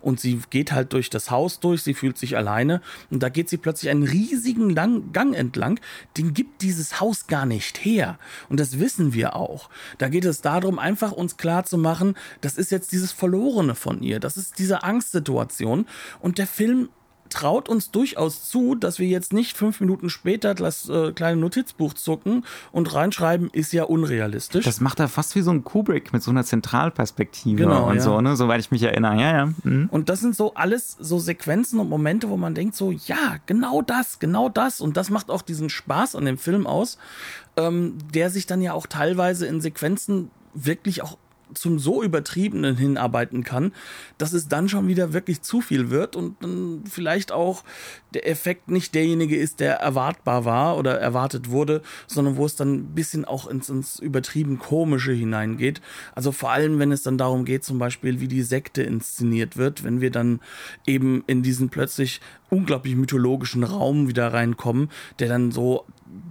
[0.00, 3.48] und sie geht halt durch das Haus durch, sie fühlt sich alleine und da geht
[3.48, 5.80] sie plötzlich einen riesigen Lang Gang entlang,
[6.16, 8.18] den gibt dieses Haus gar nicht her.
[8.48, 9.70] Und das wissen wir auch.
[9.98, 14.02] Da geht es darum, einfach uns klar zu machen, das ist jetzt dieses Verlorene von
[14.02, 14.20] ihr.
[14.20, 15.86] Das ist diese Angstsituation.
[16.20, 16.88] Und der Film
[17.32, 21.94] traut uns durchaus zu, dass wir jetzt nicht fünf Minuten später das äh, kleine Notizbuch
[21.94, 24.64] zucken und reinschreiben, ist ja unrealistisch.
[24.64, 28.02] Das macht er fast wie so ein Kubrick mit so einer Zentralperspektive Genau, und ja.
[28.02, 28.36] so, ne?
[28.36, 29.20] Soweit ich mich erinnere.
[29.20, 29.52] Ja, ja.
[29.64, 29.88] Mhm.
[29.90, 33.82] Und das sind so alles so Sequenzen und Momente, wo man denkt so, ja, genau
[33.82, 34.80] das, genau das.
[34.80, 36.98] Und das macht auch diesen Spaß an dem Film aus,
[37.56, 41.16] ähm, der sich dann ja auch teilweise in Sequenzen wirklich auch
[41.54, 43.72] zum so übertriebenen hinarbeiten kann,
[44.18, 47.64] dass es dann schon wieder wirklich zu viel wird und dann vielleicht auch
[48.14, 52.74] der Effekt nicht derjenige ist, der erwartbar war oder erwartet wurde, sondern wo es dann
[52.74, 55.80] ein bisschen auch ins, ins übertrieben Komische hineingeht.
[56.14, 59.84] Also vor allem, wenn es dann darum geht, zum Beispiel, wie die Sekte inszeniert wird,
[59.84, 60.40] wenn wir dann
[60.86, 65.86] eben in diesen plötzlich unglaublich mythologischen Raum wieder reinkommen, der dann so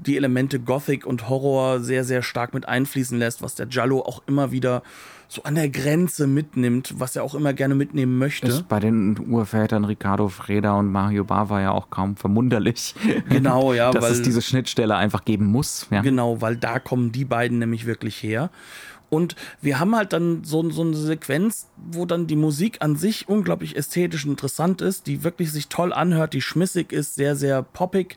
[0.06, 4.22] die Elemente Gothic und Horror sehr, sehr stark mit einfließen lässt, was der Giallo auch
[4.28, 4.84] immer wieder
[5.28, 8.48] so an der Grenze mitnimmt, was er auch immer gerne mitnehmen möchte.
[8.48, 12.96] Ist bei den Urvätern Ricardo Freda und Mario Bava ja auch kaum verwunderlich.
[13.30, 15.88] Genau, ja, Dass weil- es diese Schnittstelle einfach geben muss.
[15.90, 16.02] Ja.
[16.02, 18.50] Genau, weil da kommen die beiden nämlich wirklich her.
[19.12, 23.28] Und wir haben halt dann so, so eine Sequenz, wo dann die Musik an sich
[23.28, 28.16] unglaublich ästhetisch interessant ist, die wirklich sich toll anhört, die schmissig ist, sehr, sehr poppig,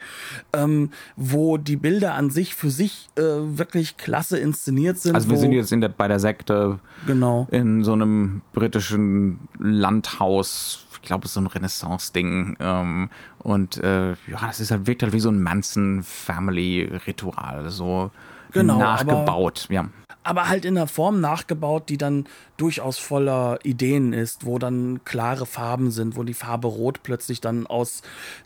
[0.53, 5.17] ähm, wo die Bilder an sich für sich äh, wirklich klasse inszeniert sind.
[5.17, 6.79] Also wir sind jetzt in der, bei der Sekte
[7.09, 7.49] Genau.
[7.51, 10.87] in so einem britischen Landhaus.
[10.95, 12.57] Ich glaube, es ist so ein Renaissance-Ding.
[12.61, 17.69] Ähm, und äh, ja, das ist halt, wirkt halt wie so ein Manson-Family-Ritual.
[17.71, 18.13] So
[18.53, 19.67] Genau, nachgebaut.
[19.71, 19.87] ja.
[20.25, 22.25] Aber halt in einer Form nachgebaut, die dann
[22.57, 27.67] durchaus voller Ideen ist, wo dann klare Farben sind, wo die Farbe Rot plötzlich dann
[27.67, 28.03] aus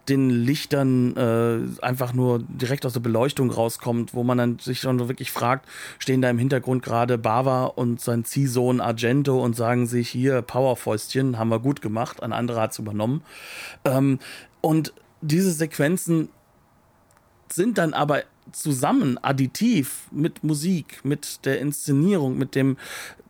[0.09, 4.99] den Lichtern äh, einfach nur direkt aus der Beleuchtung rauskommt, wo man dann sich schon
[4.99, 5.69] wirklich fragt,
[6.01, 11.39] stehen da im Hintergrund gerade Bava und sein Ziehsohn Argento und sagen sich hier Powerfäustchen,
[11.39, 13.23] haben wir gut gemacht, ein anderer hat's übernommen.
[13.85, 14.19] Ähm,
[14.61, 16.31] und diese Sequenzen
[17.53, 22.77] sind dann aber zusammen additiv mit Musik, mit der Inszenierung, mit dem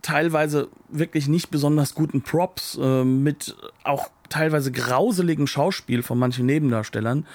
[0.02, 7.26] teilweise wirklich nicht besonders guten Props, äh, mit auch teilweise grauseligen Schauspiel von manchen Nebendarstellern.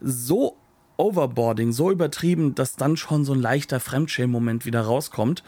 [0.00, 0.56] So
[0.96, 5.42] overboarding, so übertrieben, dass dann schon so ein leichter Fremdschämen-Moment wieder rauskommt,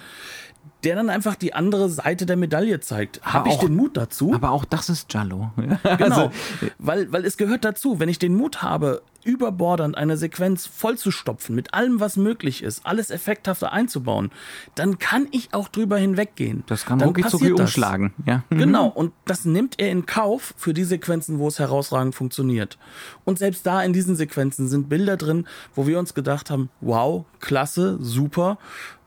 [0.85, 3.21] der dann einfach die andere Seite der Medaille zeigt.
[3.23, 4.35] Habe ich auch- den Mut dazu?
[4.35, 5.51] Aber auch das ist Giallo.
[5.99, 6.31] Genau,
[6.79, 11.73] weil, weil es gehört dazu, wenn ich den Mut habe, überbordernd eine Sequenz vollzustopfen, mit
[11.73, 14.31] allem, was möglich ist, alles effekthafter einzubauen,
[14.75, 16.63] dann kann ich auch drüber hinweggehen.
[16.67, 17.61] Das kann passiert das.
[17.61, 18.13] umschlagen.
[18.27, 18.43] Ja.
[18.51, 22.79] Genau, und das nimmt er in Kauf für die Sequenzen, wo es herausragend funktioniert.
[23.25, 27.25] Und selbst da in diesen Sequenzen sind Bilder drin, wo wir uns gedacht haben, wow,
[27.41, 28.59] klasse, super.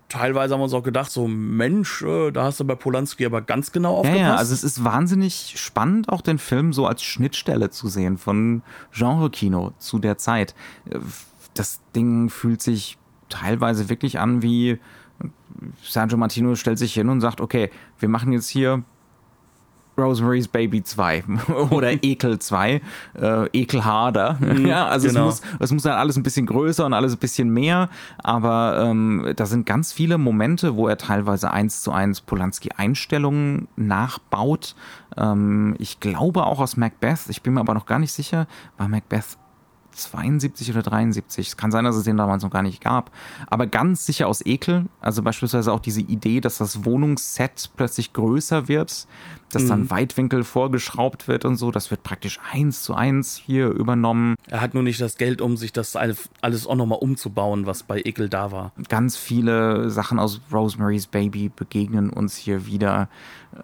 [0.10, 3.41] Teilweise haben wir uns auch gedacht, so Mensch, äh, da hast du bei Polanski aber
[3.41, 4.22] ganz genau Ja, aufgepasst.
[4.22, 8.62] ja, also es ist wahnsinnig spannend, auch den Film so als Schnittstelle zu sehen von
[8.93, 10.56] Genre-Kino zu der Zeit.
[11.54, 12.98] Das Ding fühlt sich
[13.30, 14.80] teilweise wirklich an wie
[15.84, 18.84] Sergio Martino stellt sich hin und sagt, okay, wir machen jetzt hier
[19.97, 21.23] Rosemary's Baby 2
[21.71, 22.81] oder Ekel 2,
[23.19, 24.38] äh, Ekelharder.
[24.65, 25.29] ja, also genau.
[25.29, 28.86] es, muss, es muss dann alles ein bisschen größer und alles ein bisschen mehr, aber
[28.86, 34.75] ähm, da sind ganz viele Momente, wo er teilweise eins zu eins Polanski-Einstellungen nachbaut.
[35.15, 38.88] Ähm, ich glaube auch aus Macbeth, ich bin mir aber noch gar nicht sicher, war
[38.88, 39.38] Macbeth
[39.97, 41.47] 72 oder 73.
[41.47, 43.12] Es kann sein, dass es den damals noch gar nicht gab.
[43.47, 44.86] Aber ganz sicher aus Ekel.
[45.01, 49.07] Also beispielsweise auch diese Idee, dass das Wohnungsset plötzlich größer wird,
[49.51, 51.71] dass dann Weitwinkel vorgeschraubt wird und so.
[51.71, 54.36] Das wird praktisch eins zu eins hier übernommen.
[54.47, 57.83] Er hat nur nicht das Geld, um sich das alles alles auch nochmal umzubauen, was
[57.83, 58.71] bei Ekel da war.
[58.89, 63.10] Ganz viele Sachen aus Rosemary's Baby begegnen uns hier wieder.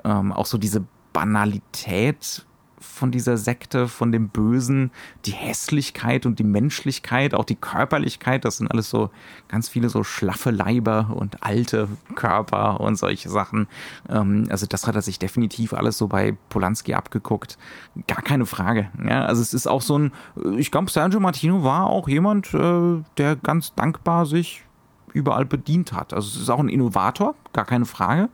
[0.03, 2.45] Ähm, auch so diese Banalität
[2.93, 4.91] von dieser Sekte, von dem Bösen,
[5.25, 9.09] die Hässlichkeit und die Menschlichkeit, auch die Körperlichkeit, das sind alles so
[9.47, 13.67] ganz viele so schlaffe Leiber und alte Körper und solche Sachen.
[14.09, 17.57] Ähm, also das hat er sich definitiv alles so bei Polanski abgeguckt.
[18.07, 18.89] Gar keine Frage.
[19.03, 20.11] Ja, also es ist auch so ein,
[20.57, 24.63] ich glaube, Sergio Martino war auch jemand, äh, der ganz dankbar sich
[25.13, 26.13] überall bedient hat.
[26.13, 28.29] Also es ist auch ein Innovator, gar keine Frage,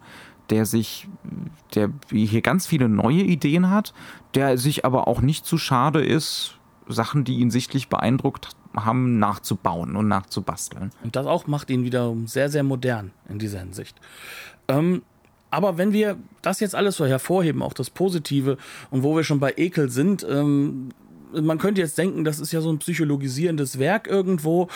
[0.49, 1.07] der sich,
[1.75, 3.93] der hier ganz viele neue Ideen hat,
[4.35, 6.55] der sich aber auch nicht zu schade ist,
[6.88, 10.91] Sachen, die ihn sichtlich beeindruckt haben, nachzubauen und nachzubasteln.
[11.03, 13.99] Und das auch macht ihn wieder sehr, sehr modern in dieser Hinsicht.
[14.67, 15.03] Ähm,
[15.51, 18.57] aber wenn wir das jetzt alles so hervorheben, auch das Positive,
[18.91, 20.89] und wo wir schon bei Ekel sind, ähm,
[21.31, 24.67] man könnte jetzt denken, das ist ja so ein psychologisierendes Werk irgendwo.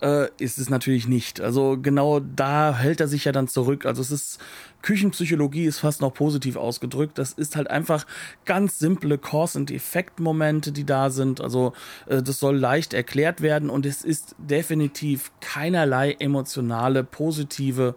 [0.00, 1.40] Äh, ist es natürlich nicht.
[1.40, 3.86] Also genau da hält er sich ja dann zurück.
[3.86, 4.38] Also es ist
[4.82, 7.18] Küchenpsychologie ist fast noch positiv ausgedrückt.
[7.18, 8.06] Das ist halt einfach
[8.44, 11.40] ganz simple Cause- and Effekt-Momente, die da sind.
[11.40, 11.72] Also
[12.06, 17.94] äh, das soll leicht erklärt werden und es ist definitiv keinerlei emotionale, positive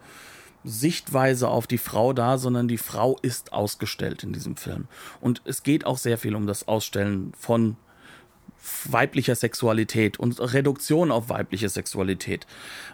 [0.63, 4.88] Sichtweise auf die Frau da, sondern die Frau ist ausgestellt in diesem Film.
[5.19, 7.76] Und es geht auch sehr viel um das Ausstellen von
[8.86, 12.47] weiblicher Sexualität und Reduktion auf weibliche Sexualität.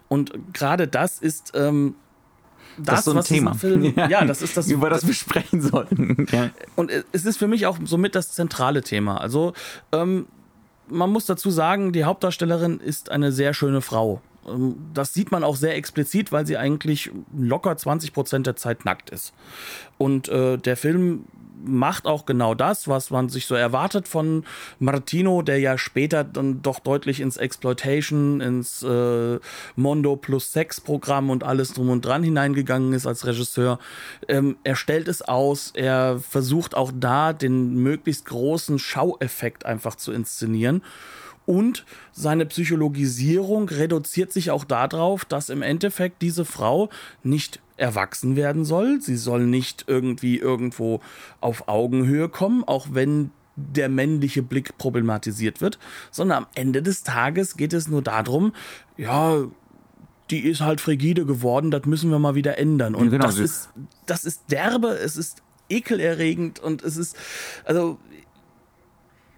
[0.07, 1.95] Und gerade das ist ähm,
[2.77, 3.53] das, das ist so ein Thema.
[3.53, 6.27] Film, ja, ja, das ist das, über das wir sprechen sollten.
[6.31, 6.51] Ja.
[6.75, 9.19] Und es ist für mich auch somit das zentrale Thema.
[9.19, 9.53] Also
[9.91, 10.27] ähm,
[10.87, 14.21] man muss dazu sagen, die Hauptdarstellerin ist eine sehr schöne Frau.
[14.47, 18.85] Ähm, das sieht man auch sehr explizit, weil sie eigentlich locker 20 Prozent der Zeit
[18.85, 19.33] nackt ist.
[19.97, 21.25] Und äh, der Film
[21.63, 24.43] macht auch genau das, was man sich so erwartet von
[24.79, 29.39] Martino, der ja später dann doch deutlich ins Exploitation, ins äh,
[29.75, 33.79] Mondo plus Sex Programm und alles drum und dran hineingegangen ist als Regisseur.
[34.27, 40.11] Ähm, er stellt es aus, er versucht auch da den möglichst großen Schaueffekt einfach zu
[40.11, 40.81] inszenieren.
[41.45, 46.89] Und seine Psychologisierung reduziert sich auch darauf, dass im Endeffekt diese Frau
[47.23, 49.01] nicht erwachsen werden soll.
[49.01, 51.01] Sie soll nicht irgendwie irgendwo
[51.41, 55.79] auf Augenhöhe kommen, auch wenn der männliche Blick problematisiert wird,
[56.11, 58.53] sondern am Ende des Tages geht es nur darum,
[58.97, 59.43] ja,
[60.29, 62.95] die ist halt frigide geworden, das müssen wir mal wieder ändern.
[62.95, 63.69] Und genau, das, ist,
[64.05, 67.15] das ist derbe, es ist ekelerregend und es ist,
[67.65, 67.99] also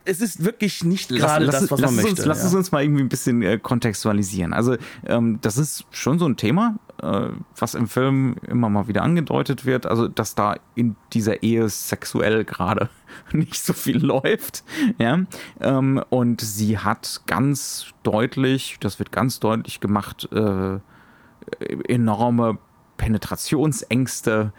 [0.05, 2.09] es ist wirklich nicht gerade das, was man möchte.
[2.11, 4.53] Uns, lass es uns mal irgendwie ein bisschen äh, kontextualisieren.
[4.53, 9.03] Also ähm, das ist schon so ein Thema, äh, was im Film immer mal wieder
[9.03, 9.85] angedeutet wird.
[9.85, 12.89] Also dass da in dieser Ehe sexuell gerade
[13.31, 14.63] nicht so viel läuft.
[14.97, 15.21] Ja?
[15.59, 20.79] Ähm, und sie hat ganz deutlich, das wird ganz deutlich gemacht, äh,
[21.87, 22.57] enorme
[23.01, 24.53] Penetrationsängste.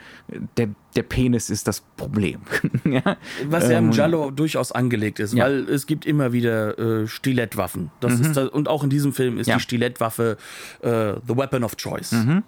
[0.57, 2.41] Der, der Penis ist das Problem.
[2.85, 3.17] ja?
[3.47, 5.45] Was ja im ähm, Giallo durchaus angelegt ist, ja.
[5.45, 7.93] weil es gibt immer wieder äh, Stilettwaffen.
[8.01, 8.25] Das mhm.
[8.25, 9.57] ist das, und auch in diesem Film ist ja.
[9.57, 10.39] die Stilettwaffe
[10.81, 12.11] äh, the weapon of choice.
[12.11, 12.43] Mhm.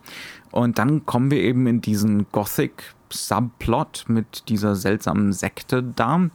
[0.51, 6.31] Und dann kommen wir eben in diesen Gothic Subplot mit dieser seltsamen Sekte da.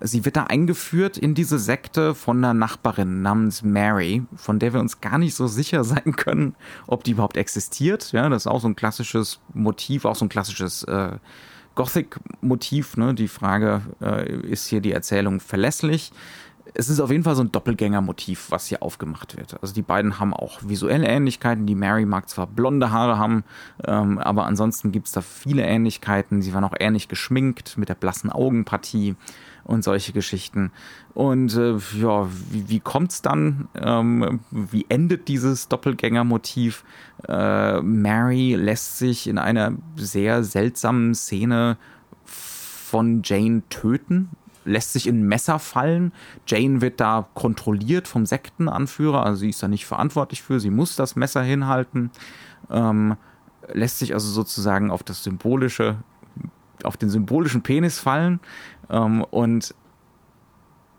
[0.00, 4.80] Sie wird da eingeführt in diese Sekte von einer Nachbarin namens Mary, von der wir
[4.80, 6.54] uns gar nicht so sicher sein können,
[6.86, 8.12] ob die überhaupt existiert.
[8.12, 11.16] Ja, das ist auch so ein klassisches Motiv, auch so ein klassisches äh,
[11.74, 12.96] Gothic-Motiv.
[12.96, 13.14] Ne?
[13.14, 16.12] Die Frage, äh, ist hier die Erzählung verlässlich?
[16.74, 19.60] Es ist auf jeden Fall so ein Doppelgänger-Motiv, was hier aufgemacht wird.
[19.62, 21.66] Also die beiden haben auch visuelle Ähnlichkeiten.
[21.66, 23.44] Die Mary mag zwar blonde Haare haben,
[23.84, 26.42] ähm, aber ansonsten gibt es da viele Ähnlichkeiten.
[26.42, 29.16] Sie waren auch ähnlich geschminkt mit der blassen Augenpartie
[29.64, 30.72] und solche Geschichten.
[31.14, 33.68] Und äh, ja, wie, wie es dann?
[33.74, 36.84] Ähm, wie endet dieses Doppelgängermotiv?
[37.28, 41.76] Äh, Mary lässt sich in einer sehr seltsamen Szene
[42.24, 44.30] von Jane töten,
[44.68, 46.12] lässt sich in Messer fallen.
[46.46, 50.96] Jane wird da kontrolliert vom Sektenanführer, also sie ist da nicht verantwortlich für, sie muss
[50.96, 52.10] das Messer hinhalten.
[52.70, 53.16] Ähm,
[53.72, 55.96] lässt sich also sozusagen auf das symbolische,
[56.84, 58.40] auf den symbolischen Penis fallen
[58.90, 59.74] ähm, und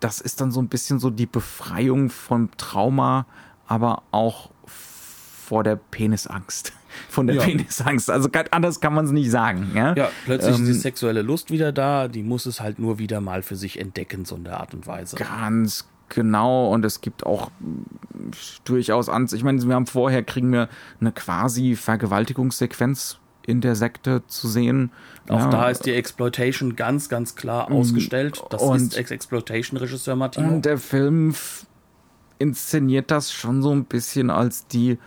[0.00, 3.26] das ist dann so ein bisschen so die Befreiung vom Trauma,
[3.66, 6.72] aber auch vor der Penisangst.
[7.08, 7.42] Von der ja.
[7.42, 8.10] Penisangst.
[8.10, 9.72] Also anders kann man es nicht sagen.
[9.74, 12.08] Ja, ja plötzlich ähm, ist die sexuelle Lust wieder da.
[12.08, 14.86] Die muss es halt nur wieder mal für sich entdecken, so in der Art und
[14.86, 15.16] Weise.
[15.16, 16.72] Ganz genau.
[16.72, 17.50] Und es gibt auch
[18.64, 19.32] durchaus Anz.
[19.32, 20.68] Ich meine, wir haben vorher kriegen wir
[21.00, 24.92] eine quasi Vergewaltigungssequenz in der Sekte zu sehen.
[25.28, 25.50] Auch ja.
[25.50, 28.42] da ist die Exploitation ganz, ganz klar mm, ausgestellt.
[28.50, 30.48] Das und, ist Ex-Exploitation-Regisseur Martino.
[30.48, 31.34] Und der Film
[32.38, 34.98] inszeniert das schon so ein bisschen als die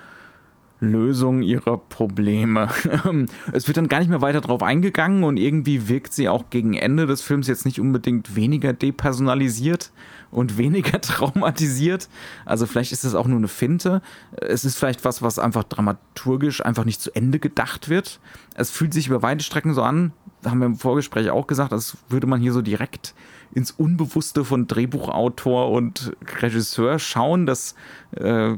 [0.84, 2.70] Lösung ihrer Probleme.
[3.52, 6.74] es wird dann gar nicht mehr weiter drauf eingegangen und irgendwie wirkt sie auch gegen
[6.74, 9.92] Ende des Films jetzt nicht unbedingt weniger depersonalisiert
[10.32, 12.10] und weniger traumatisiert.
[12.46, 14.02] Also vielleicht ist es auch nur eine Finte.
[14.32, 18.20] Es ist vielleicht was, was einfach dramaturgisch einfach nicht zu Ende gedacht wird.
[18.56, 20.12] Es fühlt sich über weite Strecken so an,
[20.46, 23.14] haben wir im Vorgespräch auch gesagt, als würde man hier so direkt
[23.54, 27.76] ins Unbewusste von Drehbuchautor und Regisseur schauen, dass
[28.16, 28.56] äh,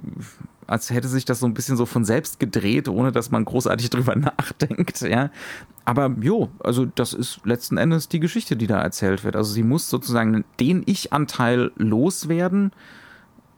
[0.68, 3.90] als hätte sich das so ein bisschen so von selbst gedreht, ohne dass man großartig
[3.92, 5.30] drüber nachdenkt, ja.
[5.86, 9.36] Aber jo, also das ist letzten Endes die Geschichte, die da erzählt wird.
[9.36, 12.72] Also sie muss sozusagen den Ich-Anteil loswerden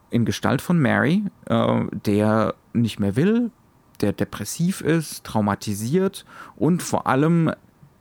[0.10, 3.52] in Gestalt von Mary, äh, der nicht mehr will,
[4.02, 7.52] der depressiv ist, traumatisiert und vor allem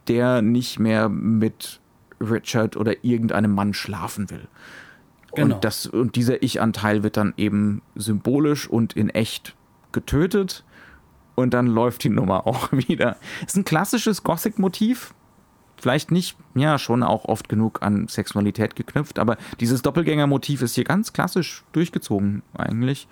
[0.08, 1.80] der nicht mehr mit
[2.20, 4.48] Richard oder irgendeinem Mann schlafen will.
[5.36, 5.54] Genau.
[5.56, 9.54] Und, das, und dieser Ich-Anteil wird dann eben symbolisch und in echt
[9.92, 10.64] getötet
[11.34, 13.16] und dann läuft die Nummer auch wieder.
[13.46, 15.14] Ist ein klassisches Gothic-Motiv.
[15.78, 20.84] Vielleicht nicht, ja, schon auch oft genug an Sexualität geknüpft, aber dieses Doppelgänger-Motiv ist hier
[20.84, 23.06] ganz klassisch durchgezogen eigentlich.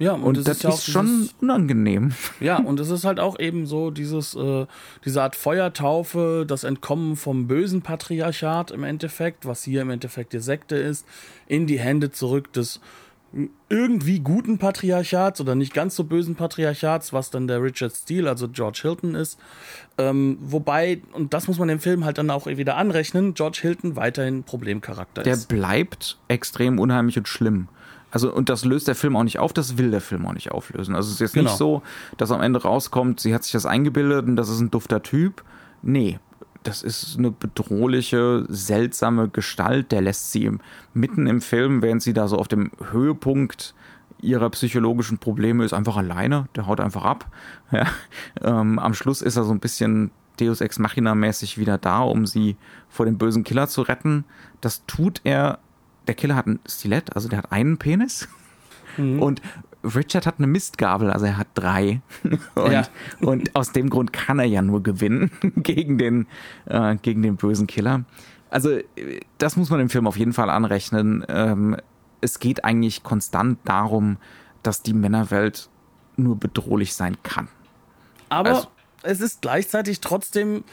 [0.00, 2.12] Ja, und, und das, das ist, ja ist schon unangenehm.
[2.40, 4.66] Ja, und es ist halt auch eben so dieses, äh,
[5.04, 10.38] diese Art Feuertaufe, das Entkommen vom bösen Patriarchat im Endeffekt, was hier im Endeffekt die
[10.38, 11.06] Sekte ist,
[11.46, 12.80] in die Hände zurück des
[13.68, 18.48] irgendwie guten Patriarchats oder nicht ganz so bösen Patriarchats, was dann der Richard Steele, also
[18.48, 19.38] George Hilton ist.
[19.98, 23.94] Ähm, wobei, und das muss man dem Film halt dann auch wieder anrechnen, George Hilton
[23.96, 25.50] weiterhin Problemcharakter der ist.
[25.50, 27.68] Der bleibt extrem unheimlich und schlimm.
[28.10, 30.50] Also, und das löst der Film auch nicht auf, das will der Film auch nicht
[30.50, 30.94] auflösen.
[30.94, 31.50] Also, es ist jetzt genau.
[31.50, 31.82] nicht so,
[32.16, 35.44] dass am Ende rauskommt, sie hat sich das eingebildet und das ist ein dufter Typ.
[35.82, 36.18] Nee,
[36.62, 39.92] das ist eine bedrohliche, seltsame Gestalt.
[39.92, 40.50] Der lässt sie
[40.92, 43.74] mitten im Film, während sie da so auf dem Höhepunkt
[44.20, 46.48] ihrer psychologischen Probleme ist, einfach alleine.
[46.56, 47.26] Der haut einfach ab.
[47.72, 47.86] Ja.
[48.42, 52.26] Ähm, am Schluss ist er so ein bisschen Deus Ex Machina mäßig wieder da, um
[52.26, 52.56] sie
[52.88, 54.24] vor dem bösen Killer zu retten.
[54.60, 55.60] Das tut er.
[56.06, 58.28] Der Killer hat ein Stilett, also der hat einen Penis.
[58.96, 59.22] Mhm.
[59.22, 59.42] Und
[59.82, 62.00] Richard hat eine Mistgabel, also er hat drei.
[62.54, 62.86] Und, ja.
[63.20, 66.26] und aus dem Grund kann er ja nur gewinnen gegen den,
[66.66, 68.04] äh, gegen den bösen Killer.
[68.50, 68.78] Also,
[69.38, 71.24] das muss man dem Film auf jeden Fall anrechnen.
[71.28, 71.76] Ähm,
[72.20, 74.18] es geht eigentlich konstant darum,
[74.62, 75.70] dass die Männerwelt
[76.16, 77.48] nur bedrohlich sein kann.
[78.28, 78.68] Aber also,
[79.02, 80.64] es ist gleichzeitig trotzdem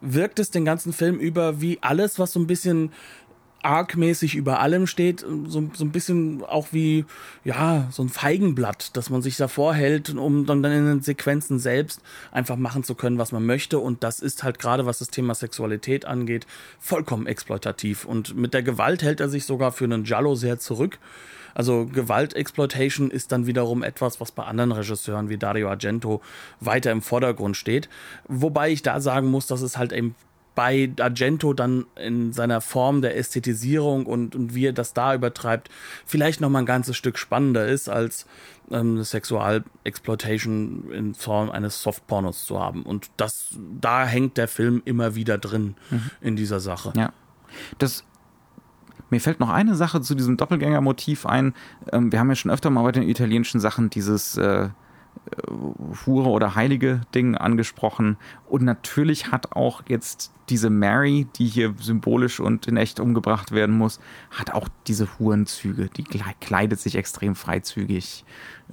[0.00, 2.92] wirkt es den ganzen Film über wie alles, was so ein bisschen
[3.66, 7.04] argmäßig über allem steht, so, so ein bisschen auch wie,
[7.44, 11.58] ja, so ein Feigenblatt, dass man sich davor hält, um dann, dann in den Sequenzen
[11.58, 12.00] selbst
[12.30, 13.78] einfach machen zu können, was man möchte.
[13.78, 16.46] Und das ist halt gerade, was das Thema Sexualität angeht,
[16.78, 18.04] vollkommen exploitativ.
[18.04, 20.98] Und mit der Gewalt hält er sich sogar für einen Jallo sehr zurück.
[21.54, 26.20] Also Gewaltexploitation ist dann wiederum etwas, was bei anderen Regisseuren wie Dario Argento
[26.60, 27.88] weiter im Vordergrund steht.
[28.28, 30.14] Wobei ich da sagen muss, dass es halt eben
[30.56, 35.68] bei Argento dann in seiner Form der Ästhetisierung und, und wie er das da übertreibt,
[36.04, 38.26] vielleicht noch mal ein ganzes Stück spannender ist, als
[38.72, 42.82] ähm, Sexualexploitation in Form eines Softpornos zu haben.
[42.82, 46.10] Und das, da hängt der Film immer wieder drin mhm.
[46.22, 46.92] in dieser Sache.
[46.96, 47.12] Ja.
[47.78, 48.04] Das
[49.08, 51.54] mir fällt noch eine Sache zu diesem Doppelgänger-Motiv ein.
[51.92, 54.70] Ähm, wir haben ja schon öfter mal bei den italienischen Sachen dieses äh,
[56.06, 58.16] Hure oder heilige Ding angesprochen.
[58.48, 63.76] Und natürlich hat auch jetzt diese Mary, die hier symbolisch und in echt umgebracht werden
[63.76, 64.00] muss,
[64.30, 65.88] hat auch diese Hurenzüge.
[65.96, 68.24] Die kleidet sich extrem freizügig.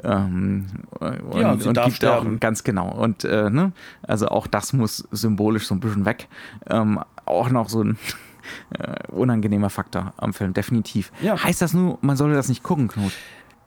[0.03, 0.67] Ähm,
[0.99, 2.35] und, ja, und, und gibt sterben.
[2.35, 2.91] auch ganz genau.
[2.91, 3.71] Und äh, ne,
[4.03, 6.27] also auch das muss symbolisch so ein bisschen weg.
[6.67, 7.97] Ähm, auch noch so ein
[8.79, 11.11] äh, unangenehmer Faktor am Film, definitiv.
[11.21, 11.41] Ja.
[11.41, 13.13] Heißt das nur, man sollte das nicht gucken, Knut?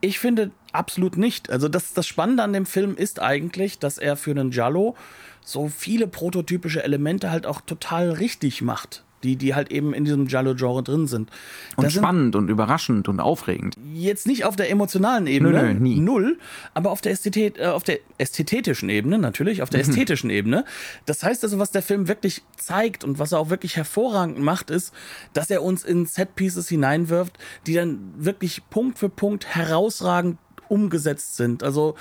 [0.00, 1.50] Ich finde absolut nicht.
[1.50, 4.96] Also das, das Spannende an dem Film ist eigentlich, dass er für einen Jallo
[5.44, 10.26] so viele prototypische Elemente halt auch total richtig macht die, die halt eben in diesem
[10.26, 11.30] Giallo-Genre drin sind.
[11.76, 13.74] Und das spannend sind, und überraschend und aufregend.
[13.92, 16.00] Jetzt nicht auf der emotionalen Ebene, nö, nö, nie.
[16.00, 16.38] null,
[16.74, 19.90] aber auf der, Ästhet, äh, auf der ästhetischen Ebene natürlich, auf der mhm.
[19.90, 20.64] ästhetischen Ebene.
[21.06, 24.70] Das heißt also, was der Film wirklich zeigt und was er auch wirklich hervorragend macht,
[24.70, 24.92] ist,
[25.32, 30.38] dass er uns in Set-Pieces hineinwirft, die dann wirklich Punkt für Punkt herausragend
[30.68, 31.62] umgesetzt sind.
[31.62, 31.94] Also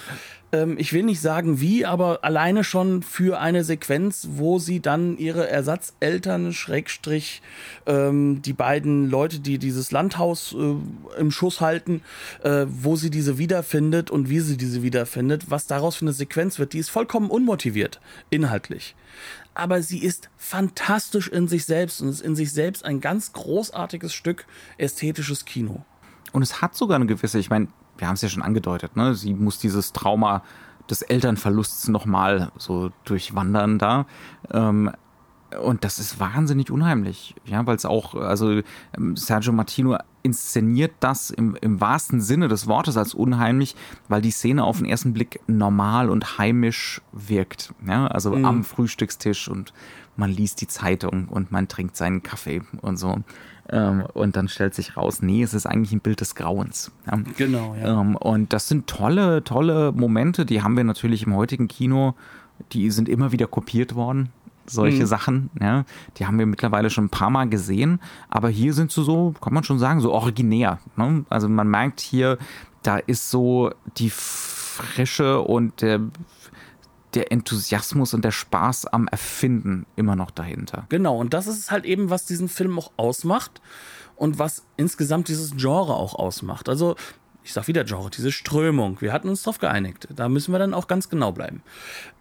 [0.51, 5.17] ähm, ich will nicht sagen wie, aber alleine schon für eine Sequenz, wo sie dann
[5.17, 7.41] ihre Ersatzeltern, Schrägstrich,
[7.85, 12.01] ähm, die beiden Leute, die dieses Landhaus äh, im Schuss halten,
[12.43, 16.59] äh, wo sie diese wiederfindet und wie sie diese wiederfindet, was daraus für eine Sequenz
[16.59, 17.99] wird, die ist vollkommen unmotiviert,
[18.29, 18.95] inhaltlich
[19.55, 24.13] aber sie ist fantastisch in sich selbst und ist in sich selbst ein ganz großartiges
[24.13, 24.45] Stück
[24.77, 25.85] ästhetisches Kino.
[26.33, 29.15] Und es hat sogar eine gewisse, ich meine, wir haben es ja schon angedeutet, ne?
[29.15, 30.43] Sie muss dieses Trauma
[30.89, 34.05] des Elternverlusts nochmal so durchwandern da.
[34.51, 34.91] Ähm,
[35.61, 38.61] und das ist wahnsinnig unheimlich, ja, weil es auch, also
[38.97, 43.75] ähm, Sergio Martino inszeniert das im, im wahrsten Sinne des Wortes als unheimlich,
[44.09, 48.45] weil die Szene auf den ersten Blick normal und heimisch wirkt, ja, also mhm.
[48.45, 49.71] am Frühstückstisch und
[50.15, 53.17] man liest die Zeitung und man trinkt seinen Kaffee und so.
[53.69, 56.91] Ähm, und dann stellt sich raus, nee, es ist eigentlich ein Bild des Grauens.
[57.07, 57.19] Ja.
[57.37, 57.99] Genau, ja.
[57.99, 62.13] Ähm, und das sind tolle, tolle Momente, die haben wir natürlich im heutigen Kino,
[62.73, 64.29] die sind immer wieder kopiert worden.
[64.67, 65.07] Solche mhm.
[65.07, 65.85] Sachen, ja,
[66.17, 67.99] die haben wir mittlerweile schon ein paar Mal gesehen,
[68.29, 70.79] aber hier sind sie so, kann man schon sagen, so originär.
[70.95, 71.23] Ne?
[71.29, 72.39] Also man merkt hier,
[72.81, 76.01] da ist so die Frische und der
[77.15, 80.85] der Enthusiasmus und der Spaß am Erfinden immer noch dahinter.
[80.89, 83.61] Genau, und das ist halt eben, was diesen Film auch ausmacht.
[84.17, 86.69] und was insgesamt dieses Genre auch ausmacht.
[86.69, 86.95] Also
[87.43, 89.01] ich sag wieder Genre, diese Strömung.
[89.01, 90.07] Wir hatten uns darauf geeinigt.
[90.15, 91.61] Da müssen wir dann auch ganz genau bleiben.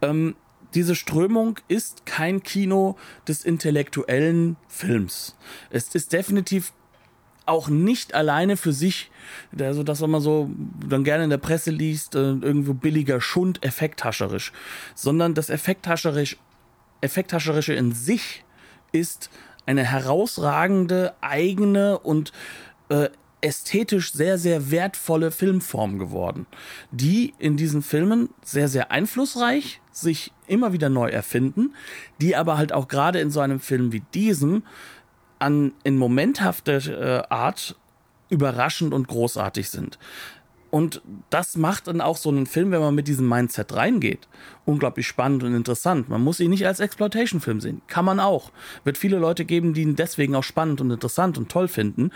[0.03, 0.35] Ähm,
[0.75, 2.97] diese Strömung ist kein Kino
[3.29, 5.37] des intellektuellen Films.
[5.71, 6.73] Es ist definitiv
[7.47, 9.11] auch nicht alleine für sich,
[9.59, 10.51] also das, was man so
[10.89, 14.53] dann gerne in der Presse liest, äh, irgendwo billiger Schund, effekthascherisch,
[14.95, 16.39] sondern das effekthascherisch,
[17.01, 18.45] effekthascherische in sich
[18.93, 19.31] ist
[19.67, 22.33] eine herausragende, eigene und
[22.89, 23.09] äh,
[23.45, 26.47] ästhetisch sehr, sehr wertvolle Filmform geworden,
[26.91, 31.75] die in diesen Filmen sehr, sehr einflussreich sich immer wieder neu erfinden,
[32.21, 34.63] die aber halt auch gerade in so einem Film wie diesem
[35.39, 37.77] an in momenthafter äh, Art
[38.31, 39.99] überraschend und großartig sind.
[40.75, 44.27] Und das macht dann auch so einen Film, wenn man mit diesem Mindset reingeht,
[44.65, 46.09] unglaublich spannend und interessant.
[46.09, 47.81] Man muss ihn nicht als Exploitation-Film sehen.
[47.87, 48.51] Kann man auch.
[48.83, 52.11] Wird viele Leute geben, die ihn deswegen auch spannend und interessant und toll finden.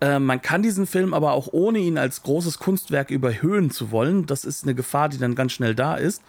[0.00, 4.24] Äh, man kann diesen Film aber auch ohne ihn als großes Kunstwerk überhöhen zu wollen,
[4.24, 6.22] das ist eine Gefahr, die dann ganz schnell da ist,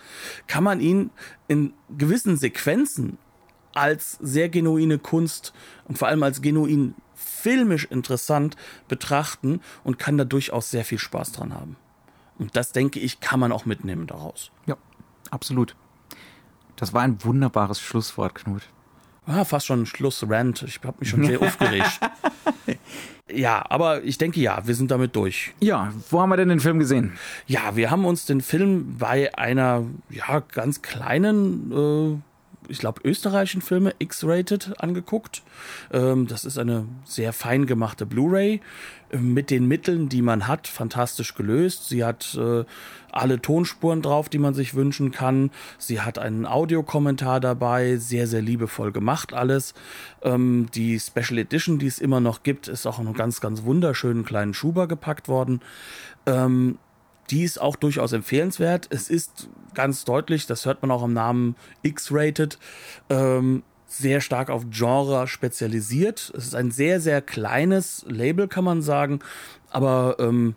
[0.48, 1.12] kann man ihn
[1.48, 3.20] in gewissen Sequenzen
[3.74, 5.54] als sehr genuine Kunst
[5.86, 8.56] und vor allem als genuin filmisch interessant
[8.88, 11.78] betrachten und kann da durchaus sehr viel Spaß dran haben.
[12.38, 14.52] Und das, denke ich, kann man auch mitnehmen daraus.
[14.66, 14.78] Ja,
[15.30, 15.76] absolut.
[16.76, 18.64] Das war ein wunderbares Schlusswort, Knut.
[19.26, 20.64] Ah, fast schon ein Schlussrand.
[20.64, 22.00] Ich habe mich schon sehr aufgeregt.
[23.32, 25.54] Ja, aber ich denke ja, wir sind damit durch.
[25.60, 27.14] Ja, wo haben wir denn den Film gesehen?
[27.46, 32.29] Ja, wir haben uns den Film bei einer ja ganz kleinen äh,
[32.70, 35.44] ich glaube, österreichischen Filme X-Rated angeguckt.
[35.92, 38.62] Ähm, das ist eine sehr fein gemachte Blu-ray
[39.12, 41.90] äh, mit den Mitteln, die man hat, fantastisch gelöst.
[41.90, 42.64] Sie hat äh,
[43.12, 45.52] alle Tonspuren drauf, die man sich wünschen kann.
[45.78, 49.74] Sie hat einen Audiokommentar dabei, sehr, sehr liebevoll gemacht alles.
[50.22, 53.64] Ähm, die Special Edition, die es immer noch gibt, ist auch in einen ganz, ganz
[53.64, 55.62] wunderschönen kleinen Schuber gepackt worden.
[56.26, 56.78] Ähm,
[57.30, 58.88] die ist auch durchaus empfehlenswert.
[58.90, 62.58] Es ist ganz deutlich, das hört man auch am Namen X-Rated,
[63.10, 66.32] ähm, sehr stark auf Genre spezialisiert.
[66.36, 69.20] Es ist ein sehr, sehr kleines Label, kann man sagen,
[69.72, 70.56] aber ähm,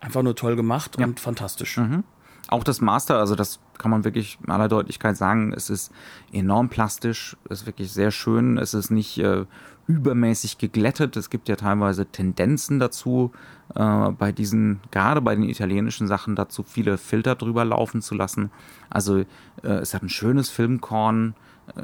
[0.00, 1.06] einfach nur toll gemacht ja.
[1.06, 1.76] und fantastisch.
[1.76, 2.04] Mhm.
[2.50, 5.92] Auch das Master, also das kann man wirklich in aller Deutlichkeit sagen, es ist
[6.32, 9.46] enorm plastisch, es ist wirklich sehr schön, es ist nicht äh,
[9.86, 11.16] übermäßig geglättet.
[11.16, 13.32] Es gibt ja teilweise Tendenzen dazu,
[13.74, 18.50] äh, bei diesen, gerade bei den italienischen Sachen, dazu viele Filter drüber laufen zu lassen.
[18.88, 19.26] Also äh,
[19.62, 21.34] es hat ein schönes Filmkorn,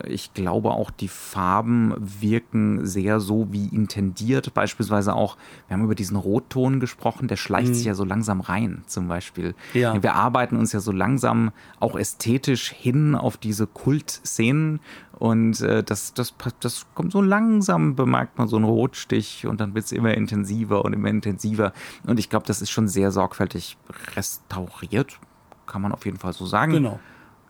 [0.07, 4.55] ich glaube auch, die Farben wirken sehr so wie intendiert.
[4.55, 5.37] Beispielsweise auch,
[5.69, 7.75] wir haben über diesen Rotton gesprochen, der schleicht mhm.
[7.75, 9.55] sich ja so langsam rein, zum Beispiel.
[9.75, 10.03] Ja.
[10.03, 14.81] Wir arbeiten uns ja so langsam auch ästhetisch hin auf diese Kultszenen
[15.19, 19.75] und äh, das, das, das kommt so langsam, bemerkt man so einen Rotstich und dann
[19.75, 21.73] wird es immer intensiver und immer intensiver.
[22.07, 23.79] Und ich glaube, das ist schon sehr sorgfältig
[24.15, 25.19] restauriert,
[25.67, 26.73] kann man auf jeden Fall so sagen.
[26.73, 27.01] Genau.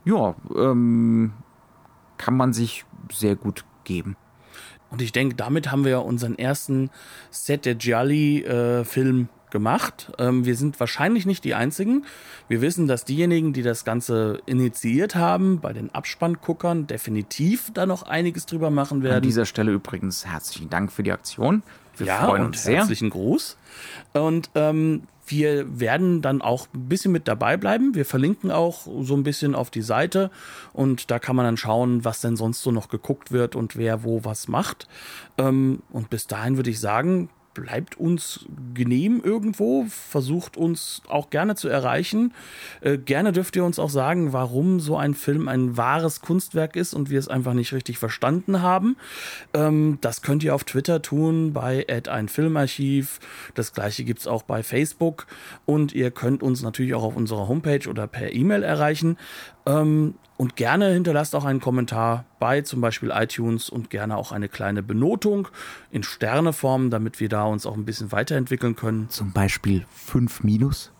[0.04, 1.32] Ja, ähm,
[2.18, 4.16] kann man sich sehr gut geben.
[4.90, 6.90] Und ich denke, damit haben wir unseren ersten
[7.30, 10.12] Set der Gialli-Film äh, gemacht.
[10.18, 12.04] Ähm, wir sind wahrscheinlich nicht die Einzigen.
[12.48, 18.02] Wir wissen, dass diejenigen, die das Ganze initiiert haben, bei den Abspannguckern definitiv da noch
[18.04, 19.16] einiges drüber machen werden.
[19.16, 21.62] An dieser Stelle übrigens herzlichen Dank für die Aktion.
[21.96, 22.78] Wir ja, freuen uns sehr.
[22.78, 23.56] Herzlichen Gruß.
[24.12, 27.94] Und ähm, wir werden dann auch ein bisschen mit dabei bleiben.
[27.94, 30.30] Wir verlinken auch so ein bisschen auf die Seite
[30.72, 34.04] und da kann man dann schauen, was denn sonst so noch geguckt wird und wer
[34.04, 34.88] wo was macht.
[35.38, 41.54] Ähm, und bis dahin würde ich sagen, bleibt uns genehm irgendwo, versucht uns auch gerne
[41.56, 42.32] zu erreichen.
[42.80, 46.94] Äh, gerne dürft ihr uns auch sagen, warum so ein Film ein wahres Kunstwerk ist
[46.94, 48.96] und wir es einfach nicht richtig verstanden haben.
[49.54, 53.20] Ähm, das könnt ihr auf Twitter tun, bei ein.
[53.54, 55.26] Das gleiche gibt es auch bei Facebook
[55.64, 59.16] und ihr könnt uns natürlich auch auf unserer Homepage oder per E-Mail erreichen.
[59.66, 64.48] Ähm, und gerne hinterlasst auch einen Kommentar bei zum Beispiel iTunes und gerne auch eine
[64.48, 65.48] kleine Benotung
[65.90, 69.08] in Sterneform, damit wir da uns auch ein bisschen weiterentwickeln können.
[69.08, 70.92] Zum Beispiel 5 minus?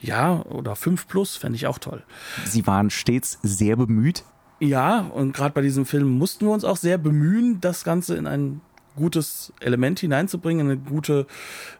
[0.00, 2.04] Ja, oder 5 plus fände ich auch toll.
[2.44, 4.24] Sie waren stets sehr bemüht.
[4.60, 8.26] Ja, und gerade bei diesem Film mussten wir uns auch sehr bemühen, das Ganze in
[8.26, 8.60] ein
[8.96, 11.26] gutes Element hineinzubringen, eine gute,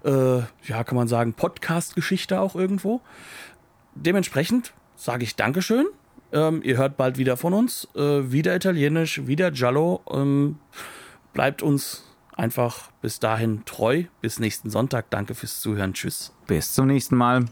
[0.04, 3.00] äh, ja, kann man sagen, Podcast-Geschichte auch irgendwo.
[3.94, 5.86] Dementsprechend sage ich Dankeschön
[6.32, 7.88] ähm, ihr hört bald wieder von uns.
[7.94, 10.00] Äh, wieder Italienisch, wieder Giallo.
[10.10, 10.58] Ähm,
[11.32, 12.04] bleibt uns
[12.36, 14.04] einfach bis dahin treu.
[14.20, 15.10] Bis nächsten Sonntag.
[15.10, 15.94] Danke fürs Zuhören.
[15.94, 16.32] Tschüss.
[16.46, 17.46] Bis zum nächsten Mal.